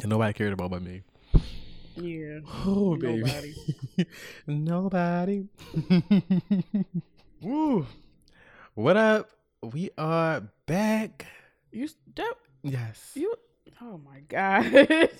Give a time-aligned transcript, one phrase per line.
[0.00, 1.02] And nobody cared about but me.
[1.96, 2.40] Yeah.
[2.64, 3.54] Oh, baby.
[4.46, 5.48] Nobody.
[5.76, 6.84] Nobody.
[7.42, 7.86] Woo.
[8.74, 9.30] What up?
[9.62, 11.26] We are back.
[11.72, 13.12] You that Yes.
[13.14, 13.34] you
[13.82, 14.64] oh my god.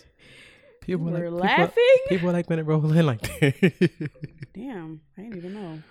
[0.81, 1.97] People We're like, people- laughing?
[2.09, 4.11] People, like when it roll in like that.
[4.55, 5.83] Damn, I didn't even know.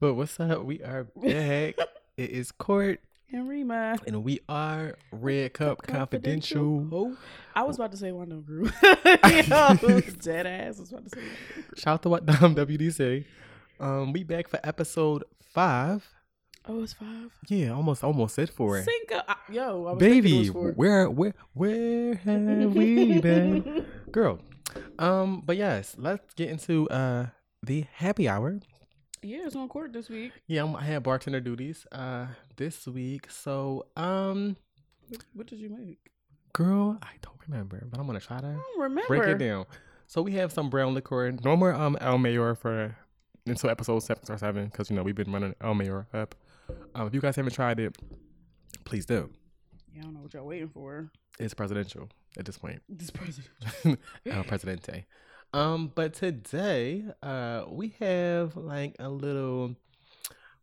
[0.00, 0.64] but what's up?
[0.64, 1.76] We are back.
[2.16, 3.00] it is Court,
[3.32, 3.98] And Rima.
[4.06, 6.88] and we are Red Cup Confidential.
[6.92, 7.16] Oh,
[7.56, 8.72] I was about to say Group.
[8.82, 10.78] Yo, dead ass.
[10.78, 11.24] Was about to say.
[11.76, 13.24] Shout out to what Dom WDC.
[13.80, 16.08] Um, we back for episode five.
[16.68, 17.32] Oh, it's five.
[17.48, 18.82] Yeah, almost almost said four.
[18.82, 19.20] Cinco.
[19.50, 23.86] Yo, I was thinking it Baby, where where where have we been?
[24.12, 24.38] Girl.
[25.00, 27.26] Um, but yes, let's get into uh
[27.62, 28.60] the happy hour.
[29.22, 30.32] Yeah, it's on court this week.
[30.46, 33.30] Yeah, I'm, I had bartender duties uh this week.
[33.30, 34.56] So um
[35.08, 35.98] What, what did you make?
[36.52, 39.06] girl, I don't remember, but I'm gonna try to remember.
[39.08, 39.66] break it down.
[40.06, 42.96] So we have some brown liquor, no more um El Mayor for
[43.46, 46.34] until episode six or seven, because you know we've been running El Mayor up.
[46.94, 47.96] Um, if you guys haven't tried it,
[48.84, 49.30] please do.
[49.92, 51.10] Yeah, I don't know what y'all waiting for.
[51.38, 52.82] It's presidential at this point.
[52.88, 53.48] This president.
[54.26, 55.04] El Presidente.
[55.52, 59.74] Um, but today, uh, we have like a little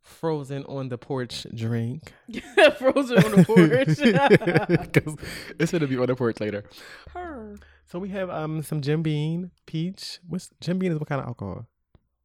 [0.01, 2.13] frozen on the porch drink.
[2.77, 4.79] Frozen on the porch.
[4.93, 5.15] Because
[5.59, 6.63] it's gonna be on the porch later.
[7.07, 7.55] Purr.
[7.85, 10.19] So we have um some Jim Beam peach.
[10.27, 11.67] What's Jim Beam is what kind of alcohol?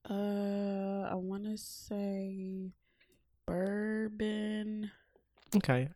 [0.09, 2.71] Uh, I want to say
[3.47, 4.91] bourbon.
[5.57, 5.89] Okay.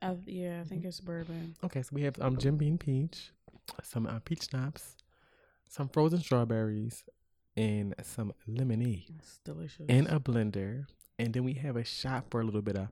[0.00, 1.56] Uh, yeah, I think it's bourbon.
[1.64, 3.30] Okay, so we have um Jim Beam peach,
[3.82, 4.96] some uh, peach schnapps,
[5.68, 7.04] some frozen strawberries,
[7.56, 9.86] and some lemonade It's delicious.
[9.88, 10.86] in a blender.
[11.18, 12.88] And then we have a shot for a little bit of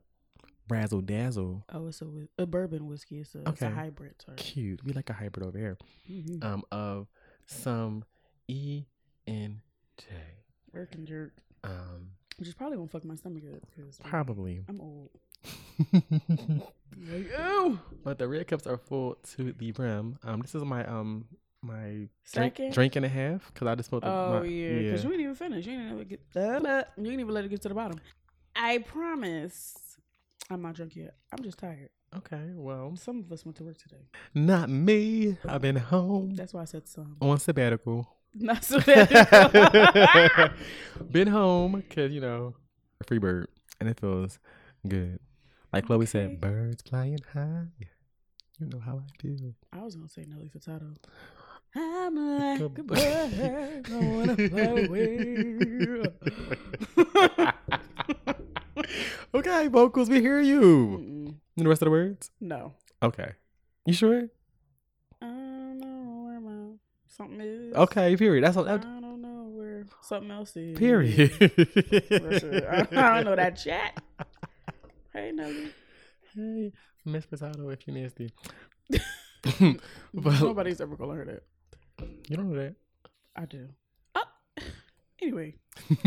[0.69, 1.65] razzle dazzle.
[1.73, 2.07] oh, it's a,
[2.39, 3.21] a bourbon whiskey.
[3.21, 4.15] It's a, it's a hybrid.
[4.25, 4.37] Sorry.
[4.37, 4.83] Cute.
[4.85, 5.79] We like a hybrid over here.
[6.11, 6.43] Mm-hmm.
[6.45, 7.07] Um, of
[7.47, 8.05] some
[8.49, 8.85] E
[9.29, 9.61] and
[9.99, 10.07] J.
[10.75, 11.33] Work and jerk.
[11.63, 13.62] Um, Which is probably gonna fuck my stomach up
[14.05, 14.62] probably.
[14.69, 15.11] I'm old.
[16.99, 17.79] Like, ew.
[18.03, 20.19] but the red cups are full to the brim.
[20.25, 21.27] Um, this is my um
[21.66, 22.72] my drink, Second?
[22.72, 25.34] drink and a half because I just the Oh my, yeah, because you didn't even
[25.34, 25.66] finish.
[25.66, 26.21] You didn't even get.
[26.34, 28.00] Uh, you didn't even let it get to the bottom.
[28.54, 29.75] I promise.
[30.50, 31.15] I'm not drunk yet.
[31.32, 31.91] I'm just tired.
[32.16, 34.06] Okay, well, Some of us went to work today.
[34.34, 35.37] not me.
[35.47, 37.16] I've been home That's why I said some.
[37.21, 38.09] on sabbatical.
[38.34, 40.53] Not so bad.
[41.10, 42.55] been home because you know
[43.06, 43.49] free bird
[43.81, 44.38] and it feels
[44.87, 45.19] good.
[45.72, 47.65] Like Chloe said, birds flying high.
[48.59, 49.55] You know how I feel.
[49.72, 50.97] I was gonna say Nelly Furtado.
[51.78, 54.34] I'm like a bird, I wanna
[54.87, 55.56] away.
[59.34, 60.60] okay, vocals, we hear you.
[60.60, 61.34] Mm-mm.
[61.56, 62.31] The rest of the words?
[62.41, 62.72] No.
[63.03, 63.32] Okay.
[63.84, 64.28] You sure?
[65.20, 66.76] I don't know where my
[67.09, 67.75] something is.
[67.75, 68.44] Okay, period.
[68.44, 68.69] That's all.
[68.69, 70.78] I don't know where something else is.
[70.78, 71.31] period.
[72.10, 74.00] Listen, I, I don't know that chat.
[75.12, 75.72] Hey Nelly.
[76.34, 76.72] Hey,
[77.04, 78.32] Miss Potato, if you're nasty.
[80.14, 81.43] but Nobody's ever gonna hear that.
[82.29, 82.75] You don't know that.
[83.34, 83.69] I do.
[84.15, 84.23] Oh.
[85.23, 85.55] Anyway.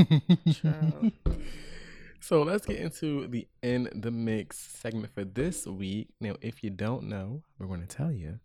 [2.19, 6.09] so let's get into the in the mix segment for this week.
[6.21, 8.39] Now, if you don't know, we're going to tell you.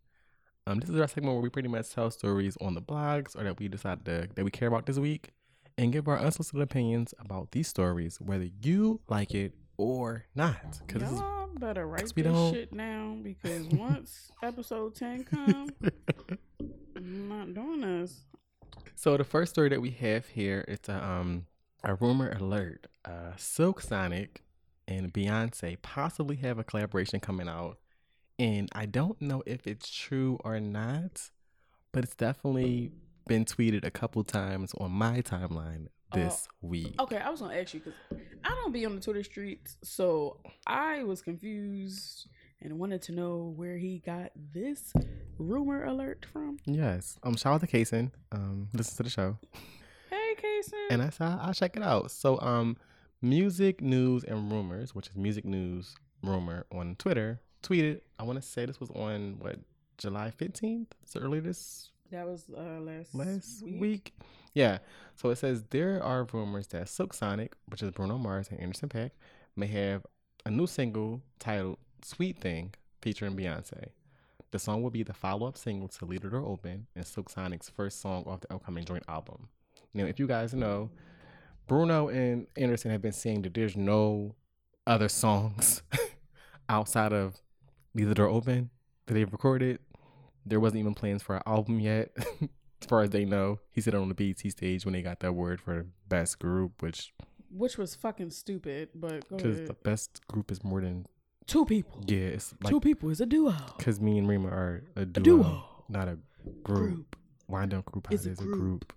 [0.67, 3.45] Um, this is our segment where we pretty much tell stories on the blogs or
[3.45, 5.33] that we decide to, that we care about this week,
[5.77, 10.81] and give our unsolicited opinions about these stories, whether you like it or not.
[10.87, 15.69] Because Y'all better write this don't- shit down because once episode 10 come,
[17.15, 18.25] I'm not doing this.
[18.97, 21.47] So the first story that we have here it's a um
[21.83, 22.87] a rumor alert.
[23.05, 24.43] Uh Silk Sonic
[24.89, 27.79] and Beyonce possibly have a collaboration coming out.
[28.39, 31.31] And I don't know if it's true or not,
[31.93, 32.93] but it's definitely
[33.27, 36.95] been tweeted a couple times on my timeline this week.
[37.01, 37.99] Okay, I was gonna ask you because
[38.45, 42.29] I don't be on the Twitter streets, so I was confused
[42.61, 44.93] and wanted to know where he got this
[45.39, 46.59] rumor alert from.
[46.67, 47.19] Yes.
[47.23, 48.11] Um shout out to Kason.
[48.33, 49.39] Um listen to the show.
[50.11, 50.87] Hey, Kason.
[50.91, 52.11] and I said I'll check it out.
[52.11, 52.77] So um,
[53.21, 58.01] music news and rumors, which is music news rumor on Twitter, tweeted.
[58.19, 59.59] I want to say this was on what
[59.99, 60.95] July fifteenth.
[61.05, 63.81] So early this that was uh, last last week.
[63.81, 64.15] week.
[64.55, 64.79] Yeah.
[65.17, 68.89] So it says there are rumors that Silk Sonic, which is Bruno Mars and Anderson
[68.89, 69.11] Paak,
[69.57, 70.07] may have
[70.47, 73.89] a new single titled "Sweet Thing" featuring Beyonce.
[74.55, 77.69] The song will be the follow-up single to "Leave the Door Open" and Silk Sonic's
[77.69, 79.49] first song off the upcoming joint album.
[79.93, 80.91] Now, if you guys know,
[81.67, 84.37] Bruno and Anderson have been saying that there's no
[84.87, 85.83] other songs
[86.69, 87.41] outside of
[87.95, 88.71] Leave the Door Open
[89.07, 89.81] that they've recorded.
[90.47, 92.13] there wasn't even plans for an album yet,
[92.81, 93.59] as far as they know.
[93.73, 96.81] He said it on the BET stage when they got that word for best group,
[96.81, 97.13] which
[97.51, 101.07] Which was fucking stupid, but go because the best group is more than
[101.47, 102.01] Two people.
[102.07, 103.55] yeah, it's like Two people is a duo.
[103.77, 105.65] because me and Rima are a duo, duo.
[105.89, 106.19] not a
[106.63, 106.95] group.
[106.95, 107.17] Group.
[107.49, 108.93] Wind up group house a a group.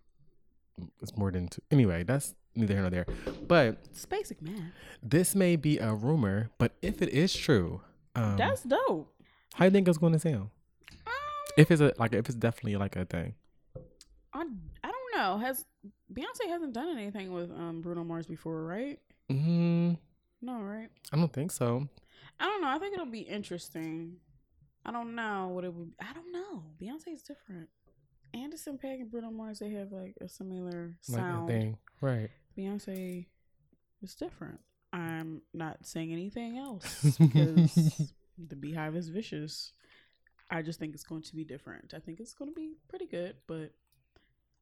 [1.01, 1.61] It's more than two.
[1.71, 3.05] Anyway, that's neither here nor there.
[3.47, 4.71] But It's basic man.
[5.03, 7.81] this may be a rumor, but if it is true,
[8.15, 9.11] um, That's dope.
[9.55, 10.49] how you think it's going to sound?
[11.05, 11.13] Um,
[11.57, 13.35] If it's a like, if it's definitely like a thing.
[14.33, 14.44] I,
[14.83, 15.38] I don't know.
[15.39, 15.65] Has
[16.13, 18.99] Beyonce hasn't done anything with um Bruno Mars before, right?
[19.31, 19.97] Mm,
[20.41, 20.89] No, right?
[21.11, 21.89] I don't think so.
[22.39, 22.69] I don't know.
[22.69, 24.18] I think it'll be interesting.
[24.86, 25.92] I don't know what it would.
[26.00, 26.63] I don't know.
[26.81, 27.69] Beyonce is different.
[28.34, 31.50] Anderson Paak and Bruno Mars they have like a similar sound.
[31.50, 32.30] a thing, right?
[32.57, 33.25] Beyonce
[34.01, 34.60] is different.
[34.94, 39.74] I'm not saying anything else because the Beehive is vicious.
[40.50, 41.94] I just think it's going to be different.
[41.95, 43.72] I think it's going to be pretty good, but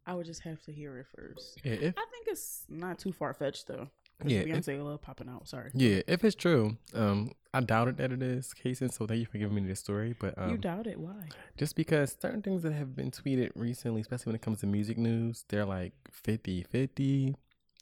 [0.07, 1.59] I would just have to hear it first.
[1.63, 3.89] Yeah, if I think it's not too far fetched though.
[4.23, 5.47] Yeah, Beyonce love popping out.
[5.47, 8.87] Sorry, yeah, if it's true, um, I doubted that it is, Casey.
[8.89, 10.15] So thank you for giving me this story.
[10.19, 10.99] But um, you doubt it?
[10.99, 11.29] Why?
[11.57, 14.97] just because certain things that have been tweeted recently, especially when it comes to music
[14.97, 15.93] news, they're like
[16.25, 17.35] 50-50.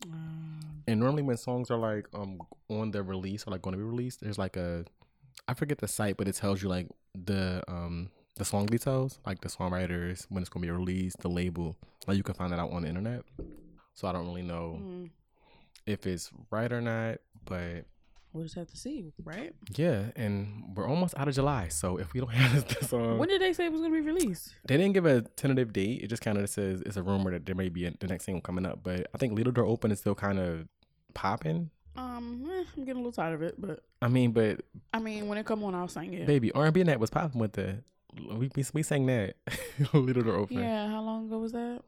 [0.06, 2.40] Um, And normally when songs are like um
[2.70, 4.86] on the release or like going to be released, there's like a
[5.48, 9.42] I forget the site, but it tells you like the um the song details, like
[9.42, 11.76] the songwriters, when it's gonna be released, the label.
[12.08, 13.24] Like you can find that out on the internet.
[13.96, 15.10] So I don't really know mm,
[15.86, 17.86] if it's right or not, but
[18.34, 19.54] we'll just have to see, right?
[19.76, 21.68] yeah, and we're almost out of July.
[21.70, 24.02] So if we don't have this song, when did they say it was going to
[24.02, 24.56] be released?
[24.68, 26.02] they didn't give a tentative date.
[26.02, 28.26] It just kind of says it's a rumor that there may be a, the next
[28.26, 28.80] single coming up.
[28.84, 30.68] But I think Little Door Open is still kind of
[31.14, 31.70] popping.
[31.96, 34.62] Um, eh, I'm getting a little tired of it, but I mean, but
[34.94, 36.26] I mean, when it come on, I'll sing it.
[36.26, 37.84] baby, R and B that was popping with the
[38.36, 39.36] we we, we sang that
[39.94, 40.58] Little Door Open.
[40.58, 41.82] Yeah, how long ago was that?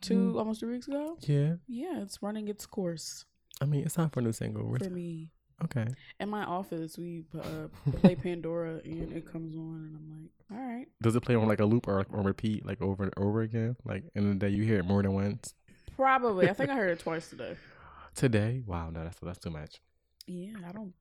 [0.00, 0.38] Two, Mm.
[0.38, 1.16] almost three weeks ago.
[1.20, 3.24] Yeah, Yeah, it's running its course
[3.60, 4.64] I mean, it's time for a new single.
[4.64, 5.30] We're- for me.
[5.64, 5.86] Okay.
[6.20, 7.68] In my office, we uh,
[7.98, 10.30] play Pandora, and it comes on, and I'm like,
[10.60, 10.86] all right.
[11.02, 13.42] Does it play on like a loop or like on repeat, like over and over
[13.42, 13.76] again?
[13.84, 15.54] Like in the day you hear it more than once.
[15.96, 16.48] Probably.
[16.48, 17.56] I think I heard it twice today.
[18.14, 19.80] Today, wow, no, that's that's too much.
[20.26, 20.92] Yeah, I don't.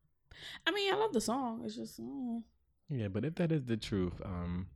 [0.65, 1.61] I mean, I love the song.
[1.65, 2.39] It's just, uh,
[2.87, 4.67] Yeah, but if that is the truth, um,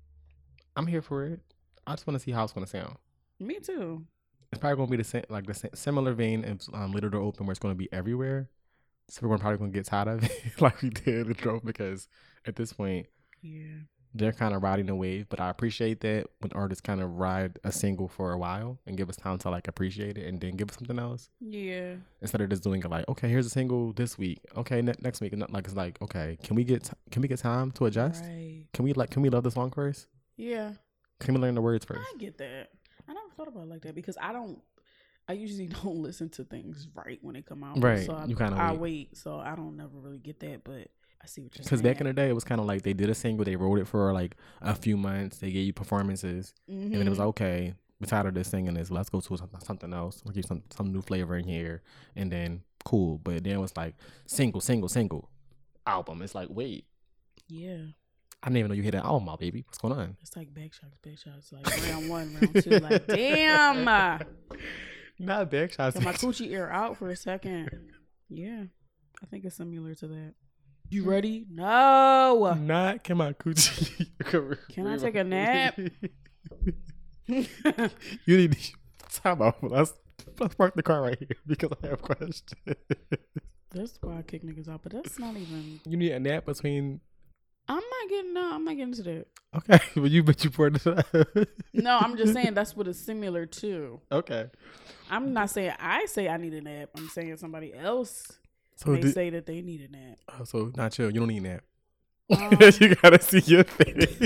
[0.75, 1.39] I'm here for it.
[1.87, 2.97] I just want to see how it's gonna sound.
[3.39, 4.03] me too.
[4.51, 7.21] It's probably gonna be the same, like the same, similar vein as um, Little Door
[7.21, 8.49] Open, where it's gonna be everywhere.
[9.09, 10.31] So we're probably gonna get tired of it,
[10.61, 12.07] like we did with Drove, because
[12.45, 13.07] at this point
[13.41, 13.81] Yeah.
[14.13, 15.27] they're kind of riding the wave.
[15.29, 18.97] But I appreciate that when artists kind of ride a single for a while and
[18.97, 21.95] give us time to like appreciate it and then give us something else Yeah.
[22.21, 25.21] instead of just doing it like, okay, here's a single this week, okay, ne- next
[25.21, 27.85] week, and like it's like, okay, can we get t- can we get time to
[27.85, 28.23] adjust?
[28.23, 28.65] Right.
[28.73, 30.07] Can we like can we love the song first?
[30.37, 30.71] Yeah.
[31.19, 32.01] Can we learn the words first?
[32.13, 32.69] I get that.
[33.07, 34.59] I never thought about it like that because I don't.
[35.27, 37.81] I usually don't listen to things right when they come out.
[37.81, 38.79] Right, So I, you kinda I wait.
[38.79, 39.17] wait.
[39.17, 40.87] So I don't never really get that, but
[41.21, 41.65] I see what you're saying.
[41.65, 43.55] Because back in the day, it was kind of like they did a single, they
[43.55, 47.19] wrote it for like a few months, they gave you performances, and then it was
[47.19, 47.25] Mhm.
[47.27, 47.73] okay.
[47.99, 48.91] We're tired of this singing this.
[48.91, 50.21] Let's go to something else.
[50.25, 51.81] Let's get some some new flavor in here,
[52.15, 53.17] and then cool.
[53.19, 53.95] But then it was like
[54.27, 55.29] single, single, single
[55.87, 56.21] album.
[56.21, 56.85] It's like wait,
[57.47, 57.77] Yeah.
[58.43, 59.63] I didn't even know you hit an album out, baby.
[59.65, 60.17] What's going on?
[60.21, 61.51] It's like back shots, back shots.
[61.51, 62.69] Like round one, round two.
[62.77, 64.19] Like damn.
[65.19, 65.95] Not back shots.
[65.95, 67.69] Got my coochie ear out for a second.
[68.29, 68.63] Yeah.
[69.21, 70.33] I think it's similar to that.
[70.89, 71.45] You ready?
[71.49, 72.53] No.
[72.59, 74.07] Not can my coochie.
[74.69, 75.77] Can I take a nap?
[77.27, 77.47] you
[78.27, 78.73] need to
[79.21, 79.63] time out.
[79.63, 79.93] Let's
[80.39, 82.43] let's park the car right here because I have questions.
[83.71, 85.79] that's why I kick niggas out, but that's not even.
[85.85, 87.01] you need a nap between.
[87.67, 88.33] I'm not getting.
[88.33, 89.27] No, I'm not getting to that.
[89.57, 91.05] Okay, but you bet you poured up.
[91.73, 94.01] No, I'm just saying that's what it's similar to.
[94.11, 94.47] Okay.
[95.09, 96.89] I'm not saying I say I need a nap.
[96.97, 98.31] I'm saying somebody else
[98.75, 100.17] So may did, say that they need a nap.
[100.39, 101.07] oh, so not chill.
[101.11, 101.63] You don't need a nap.
[102.29, 104.17] Um, you gotta see your face.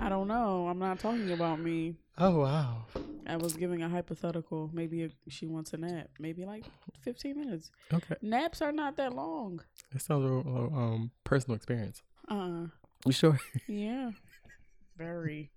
[0.00, 0.68] I don't know.
[0.68, 1.96] I'm not talking about me.
[2.18, 2.86] oh wow.
[3.28, 4.70] I was giving a hypothetical.
[4.72, 6.10] Maybe if she wants a nap.
[6.20, 6.64] Maybe like
[7.02, 7.70] 15 minutes.
[7.92, 8.14] Okay.
[8.22, 9.60] Naps are not that long.
[9.94, 12.02] It sounds a little, um personal experience.
[12.28, 12.66] Uh,
[13.04, 13.38] You sure?
[13.66, 14.10] yeah.
[14.96, 15.50] Very.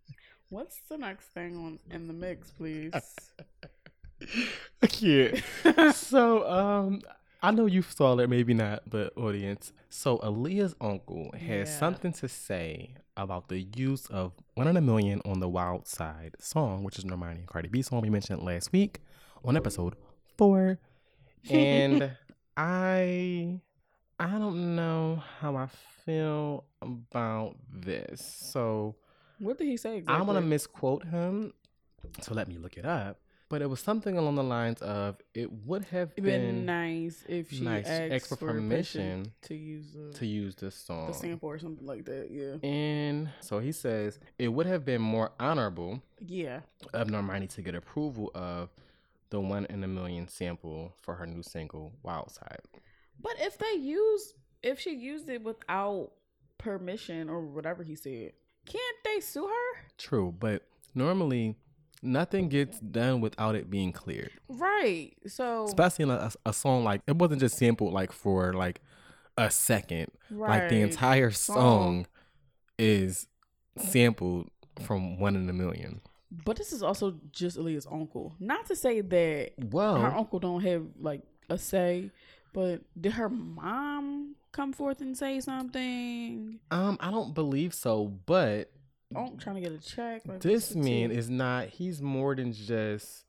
[0.49, 2.91] What's the next thing on in the mix, please?
[4.87, 5.41] Can't.
[5.95, 7.01] so um
[7.41, 9.71] I know you saw it, maybe not, but audience.
[9.89, 11.79] So Aaliyah's uncle has Yeah.
[11.79, 16.35] something to say about the use of One in a Million on the Wild Side
[16.39, 18.99] song, which is Normani and Cardi B song we mentioned last week
[19.45, 19.95] on episode
[20.37, 20.79] four.
[21.49, 22.11] And
[22.57, 23.61] I
[24.19, 25.67] I don't know how I
[26.05, 28.19] feel about this.
[28.21, 28.95] So
[29.39, 30.19] What did he say exactly?
[30.19, 31.53] I'm gonna misquote him.
[32.21, 33.21] So let me look it up.
[33.49, 37.49] But it was something along the lines of it would have been, been nice if
[37.51, 41.07] she nice, asked asked for for permission permission to use the, to use this song.
[41.07, 42.29] the sample or something like that.
[42.29, 42.67] Yeah.
[42.69, 46.59] And so he says it would have been more honorable Yeah.
[46.93, 48.69] of Normani to get approval of
[49.31, 52.61] the one in a million sample for her new single Wild Side.
[53.19, 56.11] But if they use, if she used it without
[56.59, 58.33] permission or whatever he said,
[58.65, 59.81] can't they sue her?
[59.97, 60.63] True, but
[60.93, 61.55] normally
[62.01, 64.31] nothing gets done without it being cleared.
[64.47, 65.11] Right.
[65.27, 68.81] So Especially in a, a song like it wasn't just sampled like for like
[69.37, 70.11] a second.
[70.29, 71.55] Like the entire Song.
[71.55, 72.07] song
[72.77, 73.27] is
[73.77, 74.49] sampled
[74.81, 76.01] from one in a million.
[76.45, 78.35] But this is also just Aaliyah's uncle.
[78.39, 82.11] Not to say that well, her uncle don't have like a say,
[82.53, 86.59] but did her mom come forth and say something?
[86.71, 88.71] um, I don't believe so, but
[89.15, 90.21] I'm trying to get a check.
[90.27, 91.67] Like, this man is not.
[91.67, 93.25] He's more than just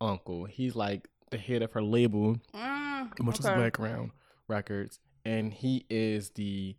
[0.00, 0.44] uncle.
[0.44, 3.56] He's like the head of her label, Mm, which is okay.
[3.56, 4.12] Blackground
[4.48, 6.76] Records, and he is the.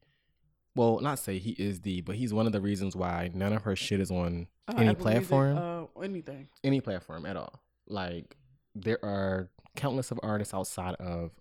[0.76, 3.64] Well, not say he is the, but he's one of the reasons why none of
[3.64, 5.58] her shit is on Uh, any Apple Music, platform.
[5.58, 6.48] uh, anything.
[6.64, 7.62] any platform at all.
[7.88, 8.38] Like
[8.76, 11.32] there are countless of artists outside of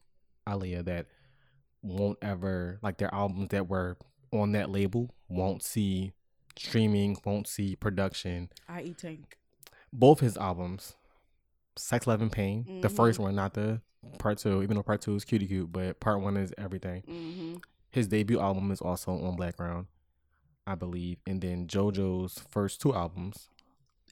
[0.48, 1.06] Aaliyah that
[1.82, 3.98] won't ever like their albums that were
[4.32, 6.12] on that label won't see
[6.56, 8.50] streaming, won't see production.
[8.68, 8.94] I.E.
[8.94, 9.36] Tank.
[9.92, 10.94] Both his albums,
[11.76, 12.96] Sex, Love, and Pain, the Mhm.
[12.96, 13.80] first one, not the
[14.18, 17.02] part two, even though part two is cutie cute, but part one is everything.
[17.02, 17.56] Mm-hmm.
[17.90, 19.86] His debut album is also on Blackground,
[20.66, 23.48] I believe, and then JoJo's first two albums,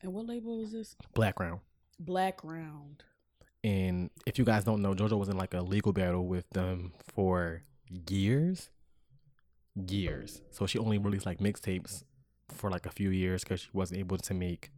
[0.02, 0.96] And what label is this?
[1.14, 1.60] Blackground.
[1.98, 3.02] Black Round.
[3.62, 6.92] And if you guys don't know, JoJo was in like a legal battle with them
[7.14, 7.62] for
[8.08, 8.68] years.
[9.88, 10.42] Years.
[10.50, 12.04] So she only released like mixtapes
[12.54, 14.70] for like a few years because she wasn't able to make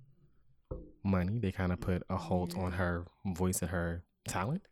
[1.05, 1.39] money.
[1.39, 4.63] They kind of put a halt on her voice and her talent.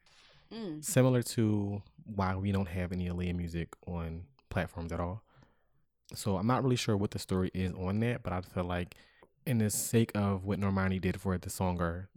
[0.52, 0.84] Mm.
[0.84, 5.22] Similar to why we don't have any Aaliyah music on platforms at all.
[6.14, 8.94] So I'm not really sure what the story is on that, but I feel like
[9.46, 12.08] in the sake of what Normani did for the song or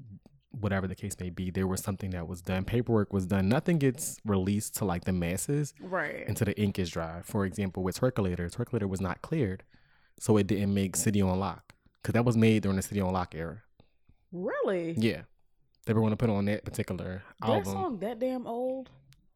[0.51, 2.63] whatever the case may be, there was something that was done.
[2.65, 3.48] Paperwork was done.
[3.48, 6.27] Nothing gets released to like the masses Right.
[6.27, 7.22] until the ink is dry.
[7.24, 9.63] For example, with Twerkulator, Twerkulator was not cleared,
[10.19, 13.13] so it didn't make City on Lock because that was made during the City on
[13.13, 13.62] Lock era.
[14.31, 14.93] Really?
[14.97, 15.21] Yeah,
[15.86, 17.71] they were going to put on that particular That album.
[17.74, 18.89] song that damn old?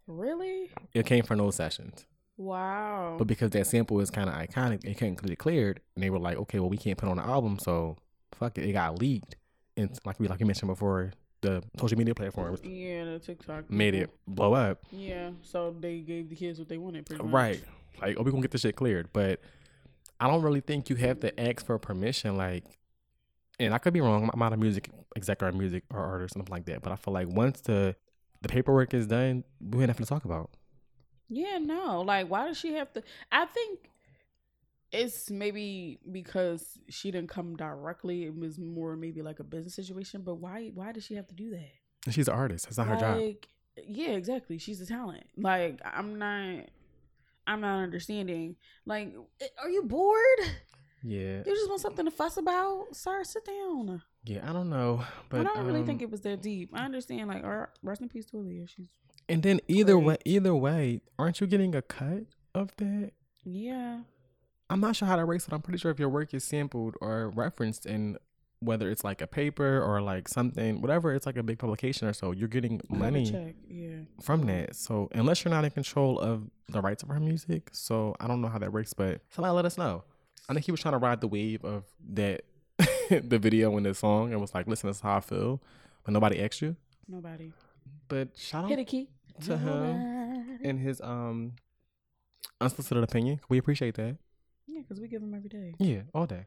[0.08, 0.70] Really?
[0.94, 2.06] It came from those sessions.
[2.38, 3.16] Wow.
[3.18, 6.20] But because that sample is kind of iconic, it couldn't get cleared, and they were
[6.20, 7.98] like, okay, well, we can't put on the album, so
[8.34, 8.66] fuck it.
[8.68, 9.36] It got leaked,
[9.78, 11.12] and like we like you mentioned before,
[11.42, 14.14] the social media platforms yeah, the TikTok made people.
[14.14, 14.80] it blow up.
[14.92, 17.32] Yeah, so they gave the kids what they wanted, pretty much.
[17.34, 17.64] Right.
[18.02, 19.40] Like, oh, we gonna get this shit cleared, but
[20.22, 22.38] I don't really think you have to ask for permission.
[22.38, 22.64] Like,
[23.60, 24.30] and I could be wrong.
[24.32, 26.84] I'm not a music exec or a music or artist, or something like that.
[26.84, 27.96] But I feel like once the
[28.42, 30.52] the paperwork is done, we have nothing to talk about.
[31.28, 32.02] Yeah, no.
[32.02, 33.04] Like, why does she have to?
[33.32, 33.90] I think
[34.92, 38.26] it's maybe because she didn't come directly.
[38.26, 40.22] It was more maybe like a business situation.
[40.22, 40.70] But why?
[40.74, 42.14] Why does she have to do that?
[42.14, 42.66] She's an artist.
[42.66, 43.36] That's not her job.
[43.88, 44.60] yeah, exactly.
[44.60, 45.24] She's a talent.
[45.36, 46.66] Like, I'm not.
[47.48, 48.56] I'm not understanding.
[48.86, 50.40] Like, eh, are you bored?
[51.04, 51.42] Yeah.
[51.46, 52.96] You just want something to fuss about?
[52.96, 54.02] Sir, sit down.
[54.24, 54.48] Yeah.
[54.48, 56.70] I don't know, but I don't really um, think it was that deep.
[56.74, 57.28] I understand.
[57.28, 57.44] Like,
[57.82, 58.70] rest in peace to Aaliyah.
[58.70, 58.88] She's
[59.28, 63.12] And then either way, either way, aren't you getting a cut of that?
[63.44, 64.02] yeah.
[64.70, 66.96] I'm not sure how to works, but I'm pretty sure if your work is sampled
[67.02, 68.18] or referenced in
[68.62, 72.14] whether it's like a paper or like something, whatever, it's like a big publication or
[72.14, 73.56] so, you're getting I have a money.
[73.68, 73.96] Yeah.
[74.22, 74.76] from that.
[74.76, 78.40] So unless you're not in control of the rights of her music, so I don't
[78.42, 80.04] know how that works, but somebody let us know.
[80.48, 82.44] I think he was trying to ride the wave of that,
[83.10, 85.62] the video and the song, and was like, "Listen, this is how I feel,"
[86.04, 86.76] but nobody asked you.
[87.08, 87.52] Nobody.
[88.08, 89.10] But shout Hit out a key.
[89.46, 91.54] to him and his um
[92.60, 93.40] unsolicited opinion.
[93.50, 94.18] We appreciate that.
[94.68, 95.74] Yeah, because we give them every day.
[95.80, 96.46] Yeah, all day.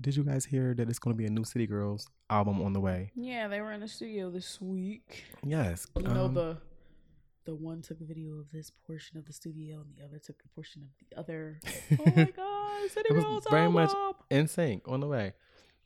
[0.00, 2.72] Did you guys hear that it's going to be a new City Girls album on
[2.72, 3.12] the way?
[3.14, 5.24] Yeah, they were in the studio this week.
[5.44, 5.86] Yes.
[5.96, 6.56] You know um, the
[7.46, 10.36] the one took a video of this portion of the studio and the other took
[10.44, 11.60] a portion of the other.
[11.98, 14.22] Oh my god, City It was Girls very much- album.
[14.30, 15.34] in sync on the way.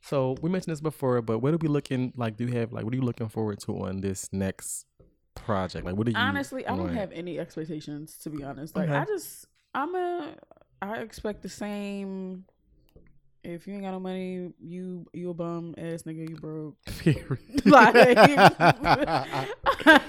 [0.01, 2.37] So we mentioned this before, but what are we looking like?
[2.37, 4.85] Do you have like what are you looking forward to on this next
[5.33, 5.85] project?
[5.85, 8.75] Like, what do you Honestly, I don't have any expectations to be honest.
[8.75, 8.97] Like Okay.
[8.97, 10.35] I just I'm a
[10.81, 12.45] I expect the same
[13.45, 16.77] if you ain't got no money, you you a bum ass nigga, you broke.
[17.65, 17.95] Like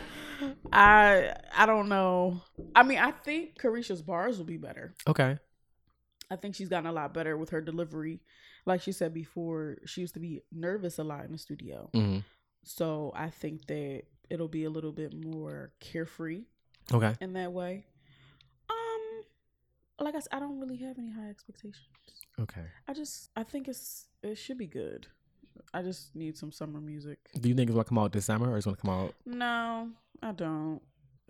[0.72, 2.42] I I don't know.
[2.74, 4.94] I mean, I think Caresha's bars will be better.
[5.06, 5.38] Okay.
[6.30, 8.20] I think she's gotten a lot better with her delivery.
[8.66, 11.88] Like she said before, she used to be nervous a lot in the studio.
[11.94, 12.18] hmm
[12.64, 16.44] So I think that it'll be a little bit more carefree
[16.92, 17.14] Okay.
[17.20, 17.86] in that way.
[19.98, 21.86] Like I said, I don't really have any high expectations.
[22.40, 22.64] Okay.
[22.86, 25.06] I just I think it's it should be good.
[25.72, 27.18] I just need some summer music.
[27.40, 29.14] Do you think it's gonna come out this summer or it's gonna come out?
[29.24, 29.88] No,
[30.22, 30.80] I don't.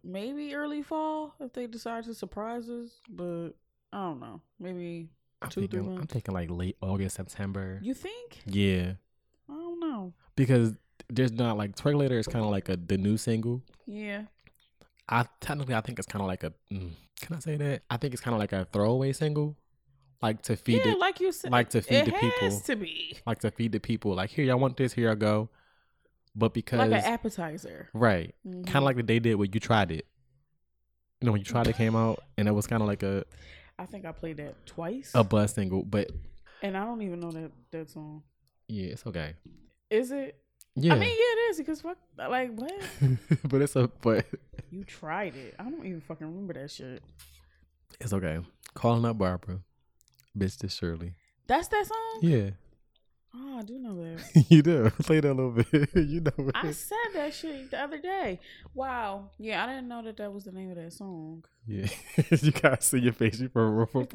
[0.02, 3.50] Maybe early fall if they decide to surprise us, but
[3.92, 4.40] I don't know.
[4.58, 5.08] Maybe
[5.42, 6.12] I'm Two, three thinking, I'm months.
[6.12, 7.78] thinking like late August, September.
[7.82, 8.40] you think?
[8.46, 8.92] yeah,
[9.48, 10.12] I don't know.
[10.34, 10.76] because
[11.08, 13.62] there's not like Twerkulator is kind of like a the new single.
[13.86, 14.22] Yeah.
[15.08, 16.52] I technically I think it's kind of like a.
[16.72, 17.82] Mm, can I say that?
[17.90, 19.56] I think it's kind of like a throwaway single,
[20.20, 22.60] like to feed yeah, it, like you said, like to feed the people.
[22.60, 24.14] to be like to feed the people.
[24.14, 24.92] Like here, y'all want this?
[24.92, 25.48] Here I go.
[26.34, 27.88] But because like an appetizer.
[27.94, 28.66] right, Mhm.
[28.66, 30.06] kind of like the they did when you tried it.
[31.20, 33.24] You know, when you tried it came out, and it was kind of like a
[33.78, 35.82] I think I played that twice, a buzz single.
[35.82, 36.10] But
[36.62, 38.22] and I don't even know that that song.
[38.68, 39.34] yeah, it's okay.
[39.88, 40.38] Is it?
[40.78, 42.72] Yeah, I mean, yeah, it is because fuck, like what?
[43.48, 44.26] but it's a but
[44.70, 45.54] You tried it.
[45.58, 47.02] I don't even fucking remember that shit.
[48.00, 48.40] it's okay.
[48.74, 49.60] Calling up Barbara,
[50.36, 50.58] bitch.
[50.58, 51.14] This Shirley.
[51.46, 52.18] That's that song.
[52.20, 52.50] Yeah,
[53.38, 54.46] Oh, I do know that.
[54.48, 54.90] you do.
[55.02, 55.66] Play that a little bit.
[55.94, 56.50] you know.
[56.54, 58.40] I said that shit the other day.
[58.74, 59.30] Wow.
[59.38, 61.44] Yeah, I didn't know that that was the name of that song.
[61.66, 61.88] Yeah,
[62.30, 63.40] you gotta see your face.
[63.40, 64.06] You from from.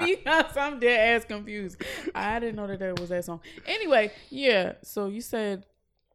[0.00, 1.80] because I'm dead ass confused.
[2.14, 3.40] I didn't know that that was that song.
[3.64, 4.72] Anyway, yeah.
[4.82, 5.64] So you said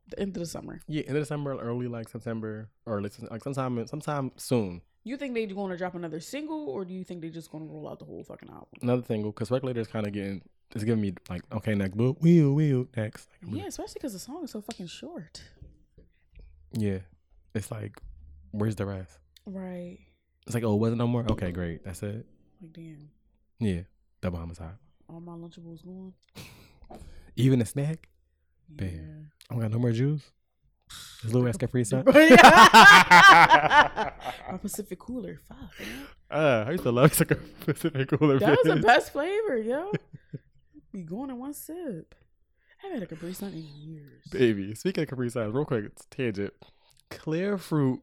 [0.10, 0.82] the end of the summer.
[0.88, 4.82] Yeah, end of December, early like September, or like like sometime sometime soon.
[5.04, 7.66] You think they're going to drop another single, or do you think they just going
[7.68, 8.68] to roll out the whole fucking album?
[8.82, 10.42] Another single because Twerkulator is kind of getting
[10.74, 13.28] it's giving me like okay next, wheel wheel wheel next.
[13.44, 15.42] Like, Yeah, especially because the song is so fucking short.
[16.74, 17.00] yeah.
[17.54, 18.00] It's like,
[18.52, 19.18] where's the rest?
[19.46, 19.98] Right.
[20.46, 21.26] It's like, oh, was it no more?
[21.32, 21.84] Okay, great.
[21.84, 22.26] That's it.
[22.62, 23.10] Like damn,
[23.60, 23.82] Yeah,
[24.22, 24.76] double homicide.
[25.10, 26.14] all my Lunchables gone.
[27.36, 28.08] Even a snack.
[28.70, 28.88] Yeah.
[28.88, 29.32] Damn.
[29.50, 30.22] I don't got no more juice.
[31.24, 32.04] This little ass Capri Sun.
[32.06, 34.12] my
[34.62, 35.40] Pacific Cooler.
[35.48, 35.58] Fuck.
[35.80, 36.08] Man.
[36.32, 38.40] Uh, I used to love like a Pacific Cooler.
[38.40, 39.92] That was the best flavor, yo.
[40.92, 42.16] Be going in one sip.
[42.84, 44.24] I haven't had a Capri Sun in years.
[44.32, 46.54] Baby, speaking of Capri Sun, real quick tangent.
[47.12, 48.02] Clear fruit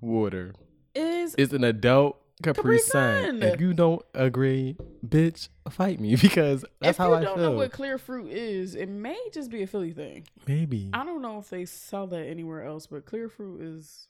[0.00, 0.54] water
[0.94, 3.24] Is is an adult Capri, Capri Sun.
[3.24, 3.42] Sun.
[3.42, 4.76] If you don't agree,
[5.06, 8.74] bitch, fight me because that's if how you I don't know what clear fruit is,
[8.74, 10.26] it may just be a Philly thing.
[10.46, 10.90] Maybe.
[10.92, 14.08] I don't know if they sell that anywhere else, but clear fruit is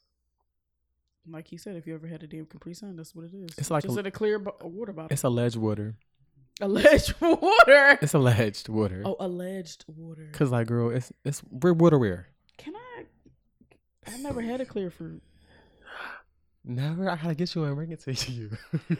[1.28, 1.76] like he said.
[1.76, 3.50] If you ever had a damn Capri Sun, that's what it is.
[3.58, 5.08] It's like just a- in a clear bo- water bottle.
[5.12, 5.96] It's alleged water.
[6.60, 7.98] alleged water.
[8.02, 9.02] It's alleged water.
[9.04, 10.28] Oh, alleged water.
[10.32, 12.28] Cause like, girl, it's it's we're water rare.
[12.58, 13.04] Can I?
[14.12, 15.22] I never had a clear fruit.
[16.64, 17.10] Never.
[17.10, 18.50] I gotta get you and bring it to you.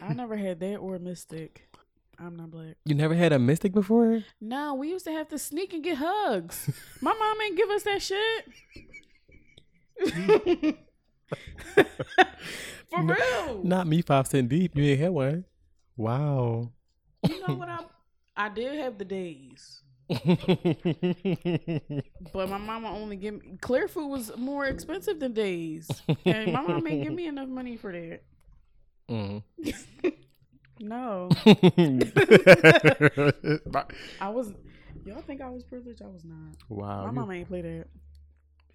[0.03, 1.69] I never had that or a Mystic.
[2.19, 2.77] I'm not black.
[2.85, 4.23] you never had a mystic before?
[4.41, 6.71] No, we used to have to sneak and get hugs.
[7.01, 8.47] My mom ain't give us that shit.
[12.91, 13.61] For No- real.
[13.65, 14.77] Not me, five cent deep.
[14.77, 15.45] You ain't had one.
[15.97, 16.71] Wow.
[17.29, 17.79] You know what I
[18.37, 19.83] I did have the days.
[22.33, 25.89] But my mama only give me clear food was more expensive than days.
[26.25, 28.23] And my mom ain't give me enough money for that.
[29.11, 29.43] Mm.
[30.81, 31.29] No.
[34.21, 34.53] I was
[35.05, 36.03] y'all think I was privileged?
[36.03, 36.57] I was not.
[36.69, 37.03] wow.
[37.03, 37.87] My you- mama ain't play that.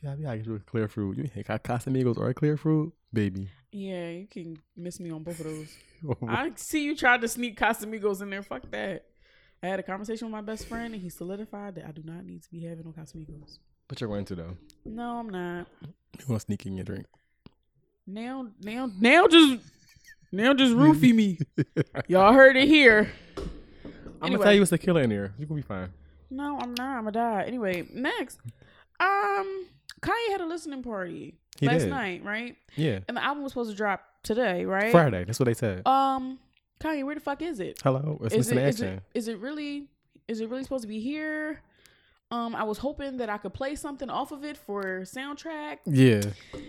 [0.02, 1.18] Yeah, I be like, with clear fruit.
[1.18, 3.50] You ain't got Casamigos or clear fruit, baby.
[3.72, 5.76] Yeah, you can miss me on both of those.
[6.28, 8.44] I see you tried to sneak Casamigos in there.
[8.44, 9.06] Fuck that.
[9.64, 12.24] I had a conversation with my best friend and he solidified that I do not
[12.26, 13.58] need to be having no Casamigos.
[13.88, 14.58] but you're going to though.
[14.86, 15.68] No, I'm not.
[15.82, 17.06] You want to sneak in your drink?
[18.06, 19.62] Now, now, now, just
[20.32, 21.40] now, just roofie me.
[22.08, 23.12] Y'all heard it here.
[24.22, 25.34] I'm gonna tell you it's a killer in here.
[25.38, 25.90] You gonna be fine.
[26.30, 26.98] No, I'm not.
[26.98, 27.44] I'm gonna die.
[27.46, 28.40] Anyway, next,
[29.00, 29.68] um,
[30.02, 31.90] Kanye had a listening party He last did.
[31.90, 32.56] night, right?
[32.76, 33.00] Yeah.
[33.08, 34.92] And the album was supposed to drop today, right?
[34.92, 35.24] Friday.
[35.26, 35.86] That's what they said.
[35.86, 36.40] Um,
[36.80, 37.80] Kanye, where the fuck is it?
[37.84, 38.94] Hello, it's is missing it, is action.
[38.98, 39.88] it is it really
[40.28, 41.62] is it really supposed to be here?
[42.30, 45.78] Um, I was hoping that I could play something off of it for soundtrack.
[45.86, 46.22] Yeah,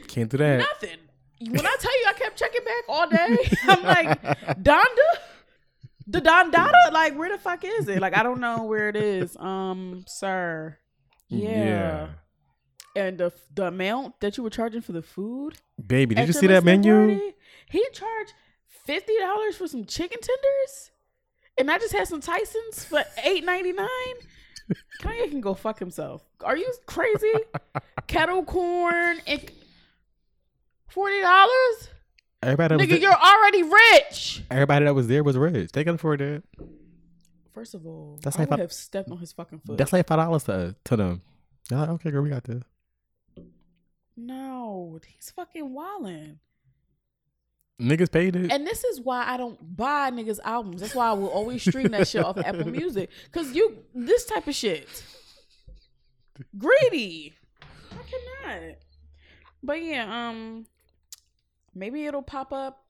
[0.06, 0.58] can't do that.
[0.58, 0.98] Nothing.
[1.40, 3.36] When I tell you, I kept checking back all day.
[3.64, 4.22] I'm like,
[4.62, 5.08] Donda,
[6.06, 8.00] the Don Dada, like where the fuck is it?
[8.00, 9.36] Like I don't know where it is.
[9.36, 10.78] Um, sir.
[11.28, 12.08] Yeah.
[12.96, 15.58] And the the amount that you were charging for the food.
[15.84, 16.14] baby.
[16.14, 16.92] Did you see that menu?
[17.14, 17.34] party,
[17.68, 18.32] He charged
[18.88, 20.90] fifty dollars for some chicken tenders,
[21.58, 23.88] and I just had some Tysons for eight ninety nine.
[25.02, 26.24] Kanye can go fuck himself.
[26.42, 27.32] Are you crazy?
[28.06, 29.50] Kettle corn and
[30.88, 31.88] forty dollars,
[32.42, 32.90] Everybody that nigga.
[32.90, 34.42] there, You're already rich.
[34.50, 35.72] everybody that was there was rich.
[35.72, 36.42] They can afford it.
[37.54, 39.76] First of all, That's I like would I- have stepped on his fucking foot.
[39.78, 41.22] That's like five dollars to to them.
[41.70, 42.62] Like, okay, girl, we got this.
[44.16, 46.40] no, he's fucking wilding.
[47.80, 48.50] Niggas paid it.
[48.50, 50.80] And this is why I don't buy niggas albums.
[50.80, 53.08] That's why I will always stream that shit off Apple Music.
[53.30, 54.88] Cause you this type of shit.
[56.56, 57.34] Greedy.
[57.92, 58.74] I cannot.
[59.62, 60.66] But yeah, um
[61.74, 62.84] maybe it'll pop up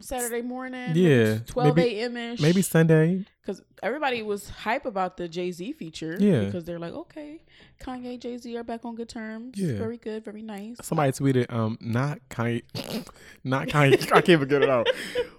[0.00, 0.90] Saturday morning.
[0.94, 2.40] Yeah, Twelve AM ish.
[2.40, 3.24] Maybe Sunday.
[3.40, 6.16] because everybody was hype about the Jay Z feature.
[6.20, 6.44] Yeah.
[6.44, 7.40] Because they're like, okay,
[7.80, 9.54] Kanye, Jay Z are back on good terms.
[9.56, 9.78] Yeah.
[9.78, 10.76] Very good, very nice.
[10.82, 12.62] Somebody tweeted, um, not Kanye,
[13.44, 13.94] not Kanye.
[14.12, 14.86] I can't even get it out.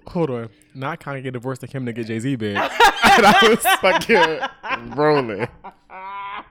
[0.08, 2.56] Hold on, not Kanye get divorced to Kim to get Jay Z big.
[2.58, 5.48] and I was fucking rolling.
[5.90, 6.44] I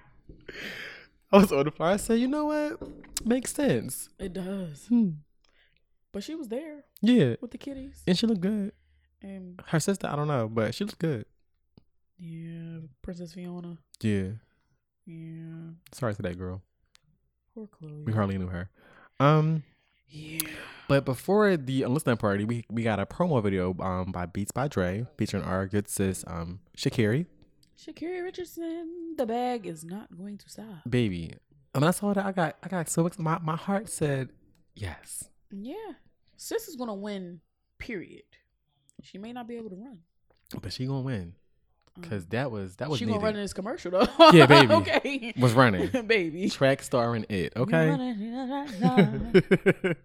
[1.39, 1.95] was on the fire.
[1.95, 2.81] I said, you know what?
[3.25, 4.09] Makes sense.
[4.19, 4.87] It does.
[4.89, 5.09] Hmm.
[6.17, 8.03] But she was there Yeah, with the kitties.
[8.07, 8.73] and she looked good.
[9.21, 11.27] And Her sister, I don't know, but she looked good.
[12.19, 13.77] yeah, Princess Fiona.
[14.01, 14.31] Yeah.
[15.05, 15.73] Yeah.
[15.93, 16.63] Sorry to that girl.
[17.55, 18.07] Poor Khloe.
[18.07, 18.71] We hardly knew her.
[19.21, 19.63] Um,
[20.09, 20.39] Yeah.
[20.89, 24.69] but before the listening party, we we got a promo video um by Beats by
[24.69, 27.27] Dre featuring our good sis um Sha'Carri.
[27.79, 30.89] Sha'Carri Richardson, the bag is not going to stop.
[30.89, 31.35] baby.
[31.75, 33.23] And when I saw that, I got I got so excited.
[33.23, 34.31] My my heart said
[34.75, 35.29] yes.
[35.51, 35.93] Yeah.
[36.37, 37.41] Sis is gonna win,
[37.79, 38.23] period.
[39.03, 39.99] She may not be able to run.
[40.63, 41.35] But she gonna win
[42.01, 42.31] because uh-huh.
[42.31, 44.07] that was that was she gonna run in this commercial though.
[44.33, 44.73] Yeah, baby.
[44.73, 45.35] okay.
[45.39, 46.49] Was running baby.
[46.51, 47.53] track starring it.
[47.57, 47.91] Okay.